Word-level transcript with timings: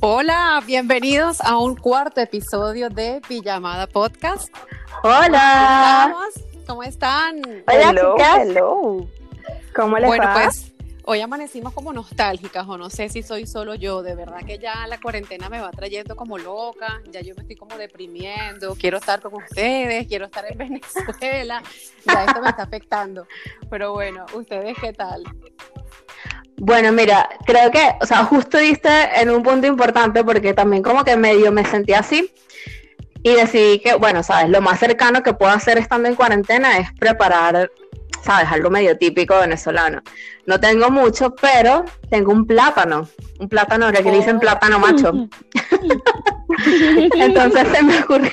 Hola, 0.00 0.62
bienvenidos 0.64 1.40
a 1.40 1.58
un 1.58 1.74
cuarto 1.74 2.20
episodio 2.20 2.88
de 2.88 3.20
Pijamada 3.26 3.88
Podcast. 3.88 4.48
Hola. 5.02 6.14
¿Cómo 6.68 6.84
están? 6.84 7.42
Hola, 7.66 7.90
hello, 7.90 8.16
hello. 8.16 9.08
¿Cómo 9.74 9.98
les 9.98 10.06
bueno, 10.06 10.24
va? 10.24 10.34
pues 10.34 10.72
hoy 11.04 11.20
amanecimos 11.20 11.72
como 11.72 11.92
nostálgicas 11.92 12.68
o 12.68 12.78
no 12.78 12.90
sé 12.90 13.08
si 13.08 13.24
soy 13.24 13.48
solo 13.48 13.74
yo, 13.74 14.02
de 14.04 14.14
verdad 14.14 14.44
que 14.46 14.58
ya 14.58 14.86
la 14.86 15.00
cuarentena 15.00 15.48
me 15.48 15.60
va 15.60 15.72
trayendo 15.72 16.14
como 16.14 16.38
loca, 16.38 17.02
ya 17.10 17.20
yo 17.20 17.34
me 17.34 17.42
estoy 17.42 17.56
como 17.56 17.76
deprimiendo, 17.76 18.76
quiero 18.76 18.98
estar 18.98 19.20
con 19.20 19.34
ustedes, 19.34 20.06
quiero 20.06 20.26
estar 20.26 20.44
en 20.48 20.58
Venezuela, 20.58 21.60
ya 22.06 22.24
esto 22.24 22.40
me 22.40 22.50
está 22.50 22.62
afectando. 22.62 23.26
Pero 23.68 23.94
bueno, 23.94 24.26
¿ustedes 24.32 24.76
qué 24.80 24.92
tal? 24.92 25.24
Bueno, 26.68 26.92
mira, 26.92 27.30
creo 27.46 27.70
que, 27.70 27.94
o 27.98 28.04
sea, 28.04 28.24
justo 28.24 28.58
diste 28.58 28.90
en 29.18 29.30
un 29.30 29.42
punto 29.42 29.66
importante 29.66 30.22
porque 30.22 30.52
también 30.52 30.82
como 30.82 31.02
que 31.02 31.16
medio 31.16 31.50
me 31.50 31.64
sentí 31.64 31.94
así 31.94 32.30
y 33.22 33.32
decidí 33.32 33.78
que, 33.78 33.94
bueno, 33.94 34.22
sabes, 34.22 34.50
lo 34.50 34.60
más 34.60 34.78
cercano 34.78 35.22
que 35.22 35.32
puedo 35.32 35.50
hacer 35.50 35.78
estando 35.78 36.10
en 36.10 36.14
cuarentena 36.14 36.76
es 36.76 36.92
preparar, 36.92 37.70
sabes, 38.22 38.52
algo 38.52 38.68
medio 38.68 38.98
típico 38.98 39.38
venezolano. 39.38 40.02
No 40.44 40.60
tengo 40.60 40.90
mucho, 40.90 41.34
pero 41.36 41.86
tengo 42.10 42.32
un 42.32 42.46
plátano, 42.46 43.08
un 43.40 43.48
plátano 43.48 43.90
que 43.90 44.00
aquí 44.00 44.10
le 44.10 44.18
dicen 44.18 44.38
plátano 44.38 44.78
macho. 44.78 45.14
Entonces 47.14 47.66
se 47.68 47.82
me 47.82 48.00
ocurrió, 48.00 48.30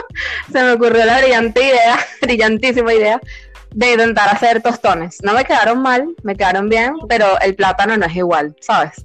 se 0.50 0.62
me 0.62 0.72
ocurrió 0.72 1.04
la 1.04 1.18
brillante 1.18 1.62
idea, 1.62 1.98
brillantísima 2.22 2.94
idea, 2.94 3.20
de 3.74 3.92
intentar 3.92 4.28
hacer 4.28 4.62
tostones. 4.62 5.18
No 5.22 5.34
me 5.34 5.44
quedaron 5.44 5.82
mal, 5.82 6.14
me 6.22 6.36
quedaron 6.36 6.68
bien, 6.68 6.94
pero 7.08 7.38
el 7.40 7.56
plátano 7.56 7.96
no 7.96 8.06
es 8.06 8.14
igual, 8.14 8.56
¿sabes? 8.60 9.04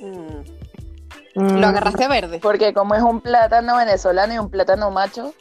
Mm. 0.00 1.58
Lo 1.58 1.66
agarraste 1.66 2.08
verde. 2.08 2.38
Porque 2.40 2.72
como 2.72 2.94
es 2.94 3.02
un 3.02 3.20
plátano 3.20 3.76
venezolano 3.76 4.34
y 4.34 4.38
un 4.38 4.48
plátano 4.48 4.90
macho. 4.92 5.34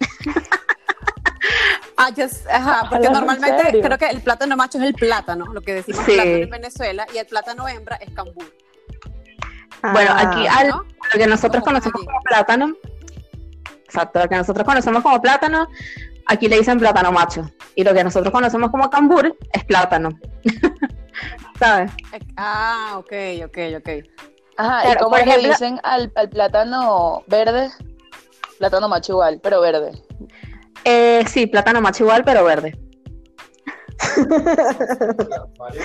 ah, 1.96 2.10
ajá, 2.52 2.86
porque 2.90 3.10
normalmente 3.10 3.80
creo 3.80 3.98
que 3.98 4.06
el 4.06 4.20
plátano 4.20 4.56
macho 4.56 4.78
es 4.78 4.84
el 4.84 4.94
plátano, 4.94 5.46
lo 5.52 5.60
que 5.62 5.74
decimos 5.74 6.04
plátano 6.04 6.30
en 6.30 6.50
Venezuela, 6.50 7.06
y 7.12 7.18
el 7.18 7.26
plátano 7.26 7.68
hembra 7.68 7.96
es 7.96 8.10
cambur. 8.10 8.52
bueno, 9.82 10.12
aquí 10.16 10.46
al, 10.46 10.68
lo 10.68 10.84
que 11.12 11.26
nosotros 11.26 11.64
conocemos 11.64 12.04
como 12.04 12.20
plátano, 12.22 12.76
exacto, 13.84 14.20
lo 14.20 14.28
que 14.28 14.36
nosotros 14.36 14.64
conocemos 14.64 15.02
como 15.02 15.20
plátano, 15.20 15.68
aquí 16.26 16.48
le 16.48 16.58
dicen 16.58 16.78
plátano 16.78 17.12
macho. 17.12 17.50
Y 17.74 17.84
lo 17.84 17.94
que 17.94 18.04
nosotros 18.04 18.32
conocemos 18.32 18.70
como 18.70 18.90
cambur 18.90 19.36
es 19.52 19.64
plátano. 19.64 20.10
¿Sabes? 21.58 21.90
Ah, 22.36 22.94
ok, 22.98 23.12
ok, 23.46 23.58
ok. 23.78 23.88
Ajá, 24.58 24.92
¿y 24.92 24.96
cómo 24.96 25.16
le 25.16 25.38
dicen 25.38 25.80
al, 25.82 26.10
plátano 26.10 27.22
verde? 27.26 27.70
Plátano 28.58 28.88
macho 28.88 29.12
igual, 29.12 29.40
pero 29.42 29.60
verde. 29.60 29.92
Eh, 30.84 31.24
sí, 31.26 31.46
plátano 31.46 31.80
macho 31.80 32.04
igual, 32.04 32.24
pero 32.24 32.44
verde. 32.44 32.78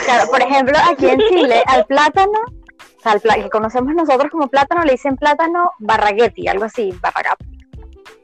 claro, 0.06 0.30
por 0.30 0.42
ejemplo, 0.42 0.78
aquí 0.90 1.08
en 1.08 1.20
Chile, 1.20 1.64
al 1.66 1.86
plátano, 1.86 2.40
o 2.98 3.02
sea, 3.02 3.14
al 3.14 3.22
que 3.22 3.50
conocemos 3.50 3.94
nosotros 3.94 4.30
como 4.32 4.48
plátano, 4.48 4.84
le 4.84 4.94
dicen 4.94 5.18
plátano 5.18 5.72
barraguetti, 5.80 6.48
algo 6.48 6.66
así, 6.66 6.94
barragapi. 7.02 7.46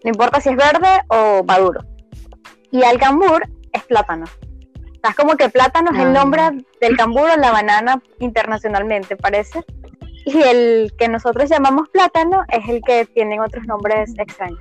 No 0.04 0.10
importa 0.12 0.40
si 0.40 0.50
es 0.50 0.56
verde 0.56 1.02
o 1.10 1.44
maduro. 1.44 1.82
Y 2.72 2.84
al 2.84 2.98
cambur 3.00 3.48
es 3.72 3.84
plátano. 3.84 4.26
O 5.04 5.10
es 5.10 5.16
como 5.16 5.36
que 5.38 5.50
plátano 5.50 5.92
es 5.92 6.00
el 6.00 6.08
ah. 6.08 6.20
nombre 6.20 6.42
del 6.82 6.98
cambur 6.98 7.30
o 7.30 7.38
la 7.38 7.52
banana 7.52 8.02
internacionalmente, 8.20 9.16
parece. 9.16 9.64
Y 10.26 10.42
el 10.42 10.94
que 10.98 11.08
nosotros 11.08 11.50
llamamos 11.50 11.88
plátano 11.90 12.44
es 12.50 12.68
el 12.68 12.82
que 12.86 13.06
tienen 13.06 13.40
otros 13.40 13.66
nombres 13.66 14.12
extraños. 14.18 14.60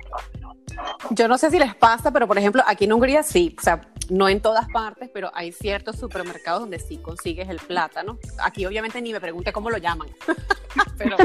Yo 1.09 1.27
no 1.27 1.37
sé 1.37 1.51
si 1.51 1.59
les 1.59 1.75
pasa, 1.75 2.11
pero 2.11 2.27
por 2.27 2.37
ejemplo, 2.37 2.63
aquí 2.65 2.85
en 2.85 2.93
Hungría 2.93 3.23
sí, 3.23 3.55
o 3.57 3.61
sea, 3.61 3.81
no 4.09 4.29
en 4.29 4.41
todas 4.41 4.67
partes, 4.69 5.09
pero 5.13 5.31
hay 5.33 5.51
ciertos 5.51 5.97
supermercados 5.97 6.61
donde 6.61 6.79
sí 6.79 6.97
consigues 6.97 7.49
el 7.49 7.59
plátano. 7.59 8.17
Aquí 8.39 8.65
obviamente 8.65 9.01
ni 9.01 9.11
me 9.11 9.19
pregunte 9.19 9.51
cómo 9.51 9.69
lo 9.69 9.77
llaman. 9.77 10.07
pero 10.97 11.17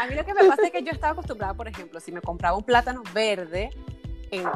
a 0.00 0.06
mí 0.08 0.14
lo 0.14 0.24
que 0.24 0.34
me 0.34 0.44
pasa 0.44 0.62
es 0.64 0.70
que 0.72 0.82
yo 0.82 0.92
estaba 0.92 1.12
acostumbrada, 1.12 1.54
por 1.54 1.68
ejemplo, 1.68 2.00
si 2.00 2.12
me 2.12 2.20
compraba 2.20 2.56
un 2.56 2.64
plátano 2.64 3.02
verde, 3.14 3.70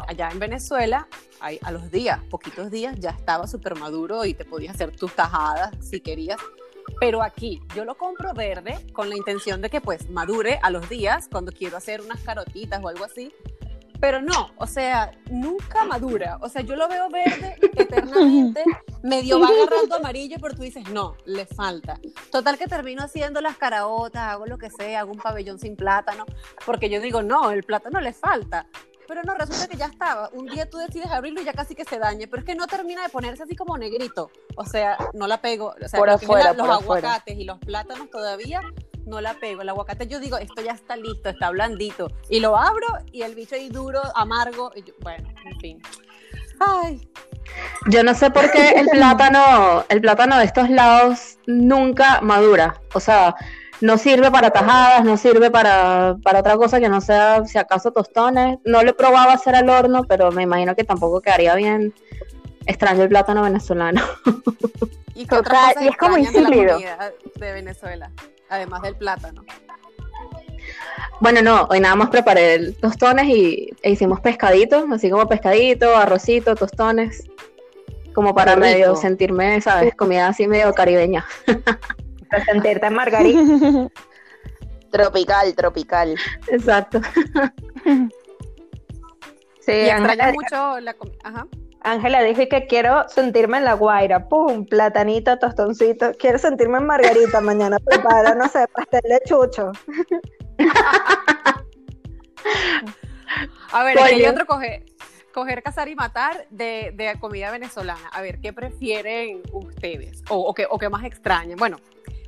allá 0.06 0.30
en 0.30 0.38
Venezuela, 0.38 1.08
a 1.40 1.70
los 1.72 1.90
días, 1.90 2.20
poquitos 2.28 2.70
días, 2.70 2.96
ya 2.98 3.10
estaba 3.10 3.46
súper 3.46 3.76
maduro 3.76 4.24
y 4.24 4.34
te 4.34 4.44
podías 4.44 4.74
hacer 4.74 4.94
tus 4.94 5.14
tajadas 5.14 5.72
si 5.80 6.00
querías. 6.00 6.38
Pero 6.98 7.22
aquí 7.22 7.62
yo 7.74 7.84
lo 7.84 7.96
compro 7.96 8.34
verde 8.34 8.78
con 8.92 9.08
la 9.08 9.16
intención 9.16 9.60
de 9.60 9.70
que 9.70 9.80
pues 9.80 10.10
madure 10.10 10.58
a 10.62 10.70
los 10.70 10.88
días 10.88 11.28
cuando 11.30 11.52
quiero 11.52 11.76
hacer 11.76 12.00
unas 12.00 12.20
carotitas 12.20 12.82
o 12.82 12.88
algo 12.88 13.04
así. 13.04 13.32
Pero 14.00 14.22
no, 14.22 14.50
o 14.56 14.66
sea, 14.66 15.12
nunca 15.30 15.84
madura. 15.84 16.38
O 16.40 16.48
sea, 16.48 16.62
yo 16.62 16.74
lo 16.74 16.88
veo 16.88 17.10
verde 17.10 17.56
eternamente, 17.76 18.64
medio 19.02 19.38
va 19.38 19.48
agarrando 19.48 19.94
amarillo, 19.96 20.36
pero 20.40 20.54
tú 20.54 20.62
dices, 20.62 20.88
no, 20.90 21.16
le 21.26 21.44
falta. 21.44 22.00
Total 22.32 22.56
que 22.56 22.66
termino 22.66 23.02
haciendo 23.02 23.42
las 23.42 23.58
caraotas, 23.58 24.22
hago 24.22 24.46
lo 24.46 24.56
que 24.56 24.70
sea, 24.70 25.00
hago 25.00 25.12
un 25.12 25.18
pabellón 25.18 25.58
sin 25.58 25.76
plátano, 25.76 26.24
porque 26.64 26.88
yo 26.88 27.00
digo, 27.00 27.22
no, 27.22 27.50
el 27.50 27.62
plátano 27.62 28.00
le 28.00 28.14
falta 28.14 28.66
pero 29.10 29.24
no, 29.24 29.34
resulta 29.34 29.66
que 29.66 29.76
ya 29.76 29.86
estaba. 29.86 30.30
Un 30.34 30.46
día 30.46 30.70
tú 30.70 30.78
decides 30.78 31.10
abrirlo 31.10 31.40
y 31.40 31.44
ya 31.44 31.52
casi 31.52 31.74
que 31.74 31.84
se 31.84 31.98
dañe, 31.98 32.28
pero 32.28 32.42
es 32.42 32.46
que 32.46 32.54
no 32.54 32.68
termina 32.68 33.02
de 33.02 33.08
ponerse 33.08 33.42
así 33.42 33.56
como 33.56 33.76
negrito. 33.76 34.30
O 34.54 34.64
sea, 34.64 34.96
no 35.14 35.26
la 35.26 35.42
pego. 35.42 35.74
O 35.84 35.88
sea, 35.88 35.98
por 35.98 36.08
afuera, 36.08 36.52
los 36.52 36.68
aguacates 36.68 37.36
y 37.36 37.42
los 37.42 37.58
plátanos 37.58 38.08
todavía 38.08 38.62
no 39.06 39.20
la 39.20 39.34
pego. 39.34 39.62
El 39.62 39.68
aguacate 39.68 40.06
yo 40.06 40.20
digo, 40.20 40.36
esto 40.38 40.62
ya 40.62 40.74
está 40.74 40.94
listo, 40.94 41.28
está 41.28 41.50
blandito. 41.50 42.12
Y 42.28 42.38
lo 42.38 42.56
abro 42.56 42.86
y 43.10 43.22
el 43.22 43.34
bicho 43.34 43.56
ahí 43.56 43.68
duro, 43.68 44.00
amargo. 44.14 44.70
Y 44.76 44.84
bueno, 45.02 45.28
en 45.44 45.58
fin. 45.58 45.82
Ay. 46.60 47.08
Yo 47.88 48.04
no 48.04 48.14
sé 48.14 48.30
por 48.30 48.48
qué 48.52 48.74
el 48.76 48.86
plátano, 48.92 49.86
el 49.88 50.00
plátano 50.00 50.38
de 50.38 50.44
estos 50.44 50.70
lados 50.70 51.36
nunca 51.48 52.20
madura. 52.20 52.80
O 52.94 53.00
sea, 53.00 53.34
no 53.80 53.96
sirve 53.98 54.30
para 54.30 54.50
tajadas, 54.50 55.04
no 55.04 55.16
sirve 55.16 55.50
para, 55.50 56.12
otra 56.12 56.56
cosa 56.56 56.80
que 56.80 56.88
no 56.88 57.00
sea, 57.00 57.44
si 57.46 57.58
acaso, 57.58 57.92
tostones. 57.92 58.58
No 58.64 58.82
lo 58.82 58.90
he 58.90 58.94
probado 58.94 59.30
hacer 59.30 59.54
al 59.54 59.68
horno, 59.68 60.04
pero 60.04 60.30
me 60.32 60.42
imagino 60.42 60.74
que 60.76 60.84
tampoco 60.84 61.20
quedaría 61.20 61.54
bien. 61.54 61.94
Extraño 62.66 63.02
el 63.02 63.08
plátano 63.08 63.42
venezolano. 63.42 64.02
¿Y, 65.14 65.26
cosa 65.26 65.74
y 65.80 65.88
es 65.88 65.96
como 65.96 66.18
insípido. 66.18 66.78
De, 67.36 67.52
Venezuela, 67.52 68.10
además 68.48 68.82
del 68.82 68.96
plátano. 68.96 69.44
Bueno, 71.20 71.42
no, 71.42 71.66
hoy 71.70 71.80
nada 71.80 71.96
más 71.96 72.08
preparé 72.10 72.72
tostones 72.72 73.26
y 73.26 73.70
e 73.82 73.90
hicimos 73.90 74.20
pescaditos, 74.20 74.84
así 74.90 75.10
como 75.10 75.26
pescadito, 75.26 75.96
arrocito, 75.96 76.54
tostones, 76.54 77.28
como 78.14 78.34
para 78.34 78.56
medio 78.56 78.96
sentirme, 78.96 79.60
¿sabes? 79.60 79.94
Comida 79.94 80.28
así 80.28 80.46
medio 80.46 80.72
caribeña. 80.72 81.26
para 82.30 82.44
sentirte 82.44 82.90
margarita. 82.90 83.40
tropical, 84.90 85.54
tropical. 85.54 86.14
Exacto. 86.48 87.00
sí, 89.60 89.72
extraña 89.72 90.32
mucho 90.32 90.80
la 90.80 90.96
Ajá. 91.24 91.46
Ángela 91.82 92.22
dije 92.22 92.48
que 92.48 92.66
quiero 92.66 93.08
sentirme 93.08 93.56
en 93.58 93.64
la 93.64 93.72
guaira, 93.72 94.28
pum, 94.28 94.66
platanito, 94.66 95.38
tostoncito. 95.38 96.12
Quiero 96.18 96.38
sentirme 96.38 96.78
en 96.78 96.86
Margarita 96.86 97.40
mañana. 97.40 97.78
Prepara, 97.84 98.34
no 98.34 98.48
sé, 98.48 98.66
pastel 98.68 99.02
de 99.04 99.20
chucho. 99.24 99.72
A 103.72 103.84
ver, 103.84 103.98
hay 103.98 104.26
otro 104.26 104.44
coger, 104.46 104.84
coger, 105.32 105.62
cazar 105.62 105.88
y 105.88 105.94
matar 105.94 106.46
de, 106.50 106.92
de, 106.94 107.18
comida 107.18 107.50
venezolana. 107.50 108.08
A 108.12 108.20
ver, 108.20 108.40
¿qué 108.40 108.52
prefieren 108.52 109.40
ustedes? 109.52 110.22
O, 110.28 110.38
o, 110.40 110.52
qué, 110.52 110.66
o 110.68 110.78
qué 110.78 110.90
más 110.90 111.04
extrañan. 111.04 111.56
Bueno, 111.56 111.78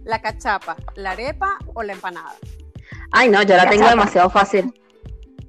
la 0.05 0.21
cachapa, 0.21 0.77
la 0.95 1.13
arepa 1.13 1.59
o 1.75 1.83
la 1.83 1.93
empanada? 1.93 2.35
Ay, 3.13 3.29
no, 3.29 3.43
yo 3.43 3.57
la 3.57 3.69
tengo 3.69 3.89
demasiado 3.89 4.31
fácil. 4.31 4.73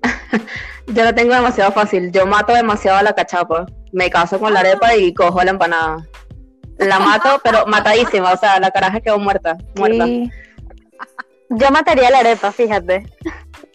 yo 0.88 1.04
la 1.04 1.14
tengo 1.14 1.34
demasiado 1.34 1.72
fácil. 1.72 2.12
Yo 2.12 2.26
mato 2.26 2.54
demasiado 2.54 2.98
a 2.98 3.04
la 3.04 3.14
cachapa. 3.14 3.66
Me 3.92 4.10
caso 4.10 4.40
con 4.40 4.54
la 4.54 4.60
arepa 4.60 4.96
y 4.96 5.14
cojo 5.14 5.44
la 5.44 5.52
empanada. 5.52 6.06
La 6.78 7.00
mato, 7.00 7.40
pero 7.44 7.66
matadísima. 7.66 8.34
O 8.34 8.38
sea, 8.38 8.60
la 8.60 8.72
caraja 8.72 9.00
quedó 9.00 9.20
muerta. 9.20 9.58
Muerta. 9.76 10.06
Yo 11.50 11.72
mataría 11.72 12.10
la 12.10 12.20
arepa, 12.20 12.52
fíjate. 12.52 13.06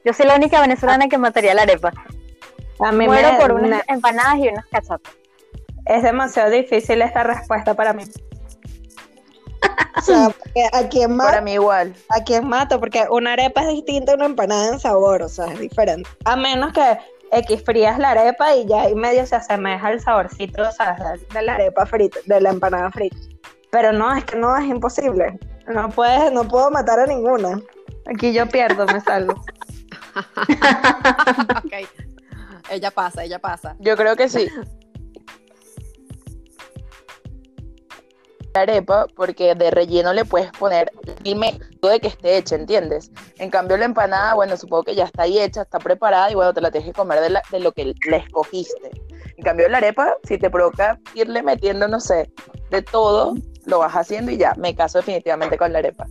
Yo 0.05 0.13
soy 0.13 0.27
la 0.27 0.37
única 0.37 0.61
venezolana 0.61 1.09
que 1.09 1.19
mataría 1.19 1.55
la 1.55 1.63
arepa. 1.63 1.93
A 2.81 2.93
mí 2.93 3.07
Muero 3.07 3.39
por 3.39 3.53
unas 3.53 3.83
empanadas 3.89 4.37
y 4.39 4.49
unas 4.49 4.67
cachapas. 4.67 5.13
Es 5.87 6.03
demasiado 6.03 6.51
difícil 6.51 7.01
esta 7.03 7.25
respuesta 7.25 7.75
para 7.75 7.93
mí. 7.93 8.05
O 9.97 10.01
sea, 10.01 10.29
a 10.73 10.89
quién 10.89 11.17
mato. 11.17 11.31
Para 11.31 11.41
mí 11.41 11.55
igual. 11.55 11.95
A 12.11 12.23
quién 12.23 12.49
mato, 12.49 12.79
porque 12.79 13.07
una 13.11 13.33
arepa 13.33 13.63
es 13.63 13.69
distinta 13.69 14.13
a 14.13 14.15
una 14.15 14.27
empanada 14.27 14.69
en 14.69 14.79
sabor, 14.79 15.23
o 15.23 15.29
sea, 15.29 15.47
es 15.47 15.59
diferente. 15.59 16.09
A 16.25 16.37
menos 16.37 16.73
que 16.73 16.99
X 17.33 17.63
frías 17.65 17.99
la 17.99 18.11
arepa 18.11 18.55
y 18.55 18.67
ya 18.67 18.83
ahí 18.83 18.95
medio 18.95 19.27
se 19.27 19.37
asemeja 19.37 19.91
el 19.91 20.01
saborcito, 20.01 20.63
o 20.63 20.73
sea, 20.73 20.97
de 21.33 21.43
la 21.43 21.55
arepa 21.55 21.85
frita, 21.87 22.19
de 22.27 22.41
la 22.41 22.51
empanada 22.51 22.91
frita. 22.91 23.17
Pero 23.71 23.93
no, 23.93 24.15
es 24.15 24.25
que 24.25 24.37
no 24.37 24.57
es 24.57 24.65
imposible. 24.67 25.39
No 25.67 25.91
puedes, 25.91 26.33
no 26.33 26.47
puedo 26.49 26.71
matar 26.71 27.01
a 27.01 27.07
ninguna. 27.07 27.61
Aquí 28.07 28.33
yo 28.33 28.49
pierdo, 28.49 28.87
me 28.87 29.01
salgo. 29.01 29.35
ok. 31.65 31.73
Ella 32.71 32.91
pasa, 32.91 33.25
ella 33.25 33.39
pasa. 33.39 33.77
Yo 33.79 33.97
creo 33.97 34.17
que 34.17 34.29
sí. 34.29 34.49
arepa, 38.61 39.07
porque 39.17 39.55
de 39.55 39.71
relleno 39.71 40.13
le 40.13 40.25
puedes 40.25 40.51
poner 40.53 40.91
el 41.25 41.37
método 41.37 41.91
de 41.93 42.01
que 42.01 42.09
esté 42.09 42.37
hecha, 42.37 42.55
¿entiendes? 42.57 43.11
En 43.39 43.51
cambio, 43.51 43.77
la 43.77 43.85
empanada, 43.85 44.35
bueno, 44.35 44.57
supongo 44.57 44.85
que 44.85 44.95
ya 44.95 45.05
está 45.05 45.23
ahí 45.23 45.39
hecha, 45.39 45.63
está 45.63 45.79
preparada 45.79 46.31
y 46.31 46.35
bueno, 46.35 46.53
te 46.55 46.61
la 46.61 46.71
tienes 46.71 46.89
que 46.89 46.93
comer 46.95 47.21
de, 47.21 47.31
la- 47.31 47.43
de 47.51 47.61
lo 47.61 47.73
que 47.73 47.95
la 48.09 48.17
escogiste. 48.19 48.91
En 49.37 49.45
cambio, 49.45 49.69
la 49.69 49.79
arepa, 49.79 50.17
si 50.25 50.39
te 50.39 50.51
provoca 50.51 50.99
irle 51.15 51.43
metiendo, 51.43 51.87
no 51.89 52.01
sé, 52.01 52.31
de 52.71 52.83
todo, 52.83 53.35
lo 53.67 53.79
vas 53.79 53.95
haciendo 53.95 54.33
y 54.33 54.37
ya, 54.37 54.55
me 54.57 54.75
caso 54.75 54.99
definitivamente 54.99 55.57
con 55.57 55.73
la 55.73 55.79
arepa. 55.79 56.07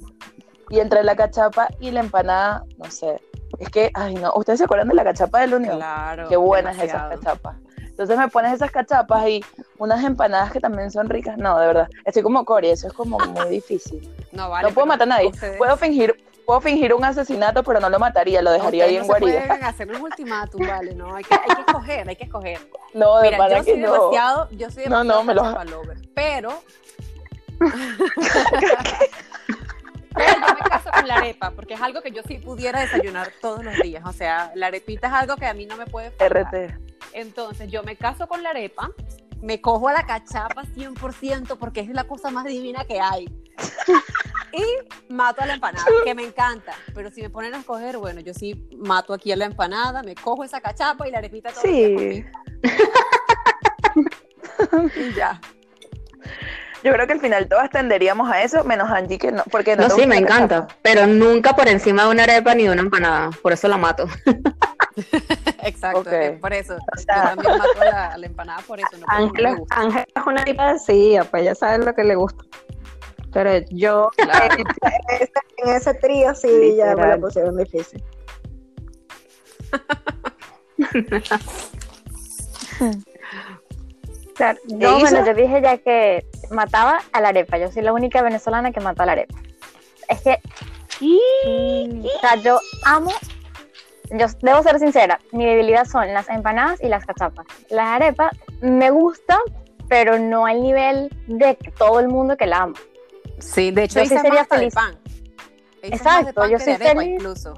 Y 0.69 0.79
entre 0.79 1.03
la 1.03 1.15
cachapa 1.15 1.69
y 1.79 1.91
la 1.91 2.01
empanada, 2.01 2.63
no 2.77 2.89
sé. 2.91 3.21
Es 3.59 3.69
que, 3.69 3.89
ay, 3.94 4.15
no, 4.15 4.33
¿ustedes 4.35 4.59
se 4.59 4.65
acuerdan 4.65 4.89
de 4.89 4.95
la 4.95 5.03
cachapa 5.03 5.39
de 5.41 5.47
la 5.47 5.55
Unión? 5.55 5.77
Claro. 5.77 6.27
Qué 6.29 6.35
buenas 6.35 6.75
esas 6.75 6.88
demasiado. 7.09 7.21
cachapas. 7.21 7.55
Entonces 7.97 8.15
me 8.19 8.27
pones 8.27 8.53
esas 8.53 8.69
cachapas 8.69 9.27
y 9.27 9.44
unas 9.79 10.03
empanadas 10.03 10.51
que 10.51 10.59
también 10.59 10.91
son 10.91 11.09
ricas. 11.09 11.35
No, 11.39 11.57
de 11.57 11.65
verdad. 11.65 11.89
Estoy 12.05 12.21
como 12.21 12.45
Cory, 12.45 12.69
eso 12.69 12.85
es 12.88 12.94
como 12.94 13.17
muy 13.17 13.49
difícil. 13.49 14.07
No, 14.31 14.51
vale, 14.51 14.67
no 14.69 14.73
puedo 14.75 14.85
matar 14.85 15.07
a 15.07 15.15
nadie. 15.15 15.29
ustedes- 15.29 15.57
Puedo 15.57 15.75
fingir, 15.77 16.15
puedo 16.45 16.61
fingir 16.61 16.94
un 16.94 17.03
asesinato, 17.03 17.63
pero 17.63 17.79
no 17.79 17.89
lo 17.89 17.97
mataría, 17.97 18.44
lo 18.44 18.51
dejaría 18.51 18.83
ahí 18.83 18.97
en 18.97 18.99
no 18.99 19.05
se 19.05 19.07
guarida. 19.19 19.47
pueden 19.47 19.63
hacer 19.63 19.89
un 19.89 19.99
ultimátum, 19.99 20.67
vale, 20.67 20.94
no, 20.94 21.15
hay 21.15 21.23
que, 21.23 21.33
hay 21.33 21.55
que 21.55 21.61
escoger, 21.61 22.07
hay 22.09 22.15
que 22.15 22.23
escoger. 22.25 22.59
No, 22.94 23.17
de 23.17 23.23
Mira, 23.31 23.38
para 23.39 23.57
yo 23.59 23.65
que 23.65 23.71
soy 23.71 23.79
no. 23.81 23.94
demasiado, 23.94 24.49
yo 24.51 24.69
soy 24.71 24.83
No, 24.85 24.99
demasiado 24.99 25.19
no, 25.19 25.23
me 25.23 25.33
lo- 25.33 25.63
lover, 25.65 25.97
pero 26.13 26.49
pero 30.15 30.33
yo 30.47 30.53
me 30.53 30.69
caso 30.69 30.89
con 30.91 31.07
la 31.07 31.15
arepa, 31.15 31.51
porque 31.51 31.73
es 31.73 31.81
algo 31.81 32.01
que 32.01 32.11
yo 32.11 32.21
sí 32.27 32.38
pudiera 32.38 32.79
desayunar 32.81 33.29
todos 33.41 33.63
los 33.63 33.75
días, 33.81 34.03
o 34.05 34.13
sea, 34.13 34.51
la 34.55 34.67
arepita 34.67 35.07
es 35.07 35.13
algo 35.13 35.35
que 35.35 35.45
a 35.47 35.53
mí 35.53 35.65
no 35.65 35.75
me 35.77 35.85
puede 35.88 36.11
faltar. 36.11 36.47
RT. 36.53 36.79
Entonces, 37.18 37.72
yo 37.72 37.81
me 37.81 37.96
caso 37.96 38.28
con 38.28 38.44
la 38.44 38.52
arepa, 38.52 38.92
me 39.42 39.60
cojo 39.60 39.90
a 39.90 39.94
la 39.94 40.06
cachapa 40.06 40.64
100% 40.64 41.58
porque 41.58 41.80
es 41.81 41.90
la 41.90 42.04
cosa 42.04 42.30
más 42.30 42.46
divina 42.46 42.86
que 42.86 43.00
hay. 43.00 43.28
Y 44.54 44.64
mato 45.14 45.42
a 45.42 45.46
la 45.46 45.56
empanada, 45.56 45.86
que 46.06 46.16
me 46.16 46.24
encanta. 46.24 46.74
Pero 46.96 47.12
si 47.12 47.22
me 47.22 47.30
ponen 47.30 47.54
a 47.54 47.60
escoger, 47.60 47.98
bueno, 47.98 48.22
yo 48.22 48.34
sí 48.34 48.66
mato 48.78 49.14
aquí 49.14 49.31
a 49.31 49.36
la 49.36 49.44
empanada, 49.46 50.02
me 50.04 50.16
cojo 50.16 50.44
esa 50.46 50.62
cachapa 50.62 51.06
y 51.08 51.12
la 51.12 51.18
arepita 51.18 51.52
todo 51.52 51.62
Sí. 51.64 51.94
conmigo. 51.94 52.30
Y 54.96 55.14
ya. 55.14 55.40
Yo 56.83 56.94
creo 56.94 57.07
que 57.07 57.13
al 57.13 57.19
final 57.19 57.47
todas 57.50 57.69
tenderíamos 57.69 58.29
a 58.29 58.44
eso, 58.44 58.63
menos 58.63 58.89
Angie 58.89 59.18
que 59.18 59.31
no. 59.31 59.44
Porque 59.51 59.75
no, 59.75 59.88
No, 59.88 59.95
sí, 59.95 60.06
me 60.06 60.18
encanta, 60.18 60.68
pero 60.81 61.07
nunca 61.07 61.56
por 61.56 61.68
encima 61.68 62.03
de 62.03 62.09
una 62.09 62.24
arepa 62.24 62.53
ni 62.56 62.63
de 62.63 62.71
una 62.71 62.81
empanada, 62.81 63.31
por 63.41 63.51
eso 63.53 63.68
la 63.68 63.77
mato. 63.77 64.07
Exacto, 65.63 66.09
eh, 66.12 66.38
por 66.41 66.53
eso. 66.53 66.77
sea- 66.97 67.35
yo 67.35 67.41
también 67.44 67.57
mato 67.57 67.81
a 67.81 67.85
la, 67.85 68.18
la 68.18 68.25
empanada 68.25 68.62
por 68.68 68.79
eso, 68.79 68.89
no 68.97 69.06
porque 69.06 69.18
no 69.21 69.27
Ángel, 69.27 69.44
me 69.44 69.50
es- 69.51 69.57
gusta. 69.57 69.75
Ángel 69.79 70.06
es 70.15 70.25
una 70.25 70.44
tipa 70.45 70.74
decidida, 70.74 71.24
pues 71.25 71.41
ella 71.44 71.56
sabe 71.56 71.83
lo 71.85 71.94
que 71.95 72.03
le 72.03 72.15
gusta. 72.15 72.44
Pero 73.33 73.65
yo 73.71 74.09
Claro. 74.15 74.56
en, 74.56 74.65
ese, 75.21 75.31
en 75.57 75.69
ese 75.75 75.94
trío 75.95 76.33
sí 76.33 76.75
ya 76.77 76.85
me 76.85 77.01
la 77.01 77.15
Literal. 77.15 77.19
pusieron 77.21 77.57
difícil. 77.57 78.03
Claro, 84.38 84.60
¿Qué 84.68 84.75
yo, 84.78 85.00
bueno, 85.00 85.25
yo 85.25 85.34
dije 85.34 85.62
ya 85.62 85.78
que 85.80 86.25
mataba 86.51 87.00
a 87.12 87.22
la 87.22 87.30
arepa. 87.30 87.57
Yo 87.57 87.72
soy 87.72 87.81
la 87.81 87.92
única 87.94 88.22
venezolana 88.22 88.72
que 88.72 88.80
mata 88.80 89.04
a 89.04 89.06
la 89.07 89.12
arepa. 89.13 89.36
Es 90.07 90.22
que, 90.22 90.39
o 91.01 92.19
sea, 92.22 92.36
yo 92.36 92.60
amo, 92.86 93.12
yo 94.12 94.28
debo 94.42 94.63
ser 94.63 94.80
sincera, 94.80 95.19
mi 95.31 95.45
debilidad 95.45 95.86
son 95.86 96.13
las 96.13 96.30
empanadas 96.30 96.81
y 96.81 96.88
las 96.88 97.06
cachapas. 97.06 97.45
Las 97.69 97.88
arepas 97.88 98.31
me 98.62 98.89
gustan, 98.92 99.39
pero 99.89 100.18
no 100.19 100.45
al 100.45 100.62
nivel 100.62 101.10
de 101.28 101.56
todo 101.78 102.00
el 102.00 102.07
mundo 102.07 102.38
que 102.38 102.45
la 102.45 102.57
ama. 102.63 102.75
Sí, 103.40 103.72
de 103.72 103.83
hecho, 103.83 104.00
Yo 104.00 104.06
sí 104.06 104.16
se 104.16 104.19
sería 104.22 104.45
feliz. 104.45 104.74
pan. 104.74 104.98
Exacto, 105.81 106.33
pan 106.33 106.50
yo 106.51 106.60
soy 106.60 106.74
arepa 106.74 106.92
feliz. 107.01 107.13
incluso. 107.16 107.54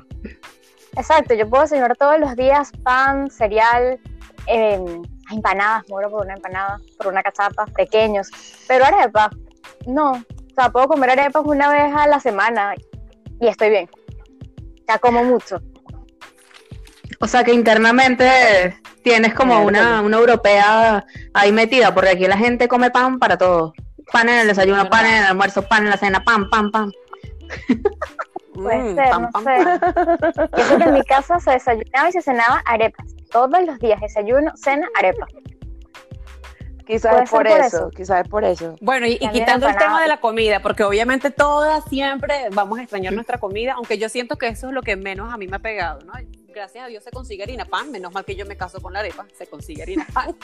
Exacto, 0.96 1.34
yo 1.36 1.48
puedo 1.50 1.64
desayunar 1.64 1.96
todos 1.98 2.20
los 2.20 2.36
días 2.36 2.72
pan, 2.84 3.30
cereal, 3.30 4.00
eh, 4.48 4.80
empanadas, 5.31 5.84
muero 5.90 6.10
por 6.10 6.26
una 6.26 6.34
empanada, 6.36 6.80
por 6.98 7.08
una 7.08 7.22
cachapa, 7.24 7.66
pequeños, 7.68 8.30
pero 8.68 8.86
arepa, 8.86 9.30
no. 9.88 10.12
O 10.12 10.54
sea, 10.56 10.70
puedo 10.72 10.88
comer 10.88 11.12
arepas 11.12 11.44
una 11.46 11.70
vez 11.72 11.94
a 11.96 12.08
la 12.08 12.20
semana 12.20 12.74
y 13.40 13.48
estoy 13.48 13.70
bien. 13.70 13.90
Ya 14.88 14.98
como 15.00 15.24
mucho. 15.24 15.62
O 17.22 17.28
sea 17.28 17.44
que 17.44 17.54
internamente 17.54 18.80
tienes 19.04 19.34
como 19.34 19.62
una, 19.64 20.02
una 20.02 20.18
europea 20.18 21.06
ahí 21.34 21.52
metida, 21.52 21.94
porque 21.94 22.12
aquí 22.12 22.28
la 22.28 22.38
gente 22.38 22.68
come 22.68 22.90
pan 22.92 23.20
para 23.20 23.38
todo. 23.38 23.74
Pan 24.12 24.28
en 24.30 24.40
el 24.40 24.48
desayuno, 24.48 24.82
Es 24.84 24.90
pan 24.90 25.06
en 25.06 25.16
el 25.18 25.24
almuerzo, 25.25 25.62
pan 25.62 25.84
en 25.84 25.90
la 25.92 25.98
cena, 25.98 26.24
pan, 26.24 26.50
pan, 26.50 26.72
pan. 26.72 26.92
Puede 28.54 28.78
Mm, 28.80 28.96
ser, 28.96 29.10
pam, 29.10 29.22
no 29.22 29.30
pam, 29.32 29.44
sé. 29.44 29.64
pam. 29.64 30.50
Y 30.58 30.62
eso 30.62 30.78
que 30.78 30.84
en 30.84 30.94
mi 30.94 31.04
casa 31.04 31.40
se 31.40 31.52
desayunaba 31.52 32.10
y 32.10 32.12
se 32.12 32.22
cenaba 32.22 32.62
arepas. 32.66 33.06
Todos 33.31 33.66
los 33.66 33.80
días, 33.80 34.02
desayuno, 34.02 34.52
cena, 34.56 34.88
arepa. 34.98 35.28
Quizás 36.90 37.22
es 37.22 37.30
por 37.30 37.46
eso, 37.46 37.62
eso. 37.62 37.90
quizás 37.92 38.24
es 38.24 38.28
por 38.28 38.44
eso. 38.44 38.76
Bueno, 38.81 39.06
y, 39.06 39.20
quitando 39.20 39.68
el 39.68 39.78
tema 39.78 40.02
de 40.02 40.08
la 40.08 40.20
comida, 40.20 40.60
porque 40.60 40.84
obviamente 40.84 41.30
todas 41.30 41.84
siempre 41.86 42.48
vamos 42.52 42.80
a 42.80 42.81
extrañar 42.81 43.14
nuestra 43.14 43.38
comida, 43.38 43.74
aunque 43.74 44.00
yo 44.00 44.10
siento 44.10 44.38
que 44.38 44.48
eso 44.48 44.70
es 44.70 44.74
lo 44.74 44.81
que 44.81 44.96
menos 44.96 45.31
a 45.31 45.38
mí 45.38 45.46
me 45.46 45.58
ha 45.58 45.60
pegado, 45.60 46.00
¿no? 46.02 46.14
Gracias 46.48 46.84
a 46.84 46.88
Dios 46.88 47.04
se 47.04 47.12
consigue 47.12 47.44
harina 47.44 47.66
pan, 47.66 47.92
menos 47.92 48.12
mal 48.12 48.26
que 48.26 48.36
yo 48.36 48.44
me 48.48 48.58
caso 48.58 48.81
con 48.81 48.92
la 48.92 49.02
arepa, 49.02 49.28
se 49.38 49.46
consigue 49.46 49.84
harina 49.84 50.08
pan 50.14 50.36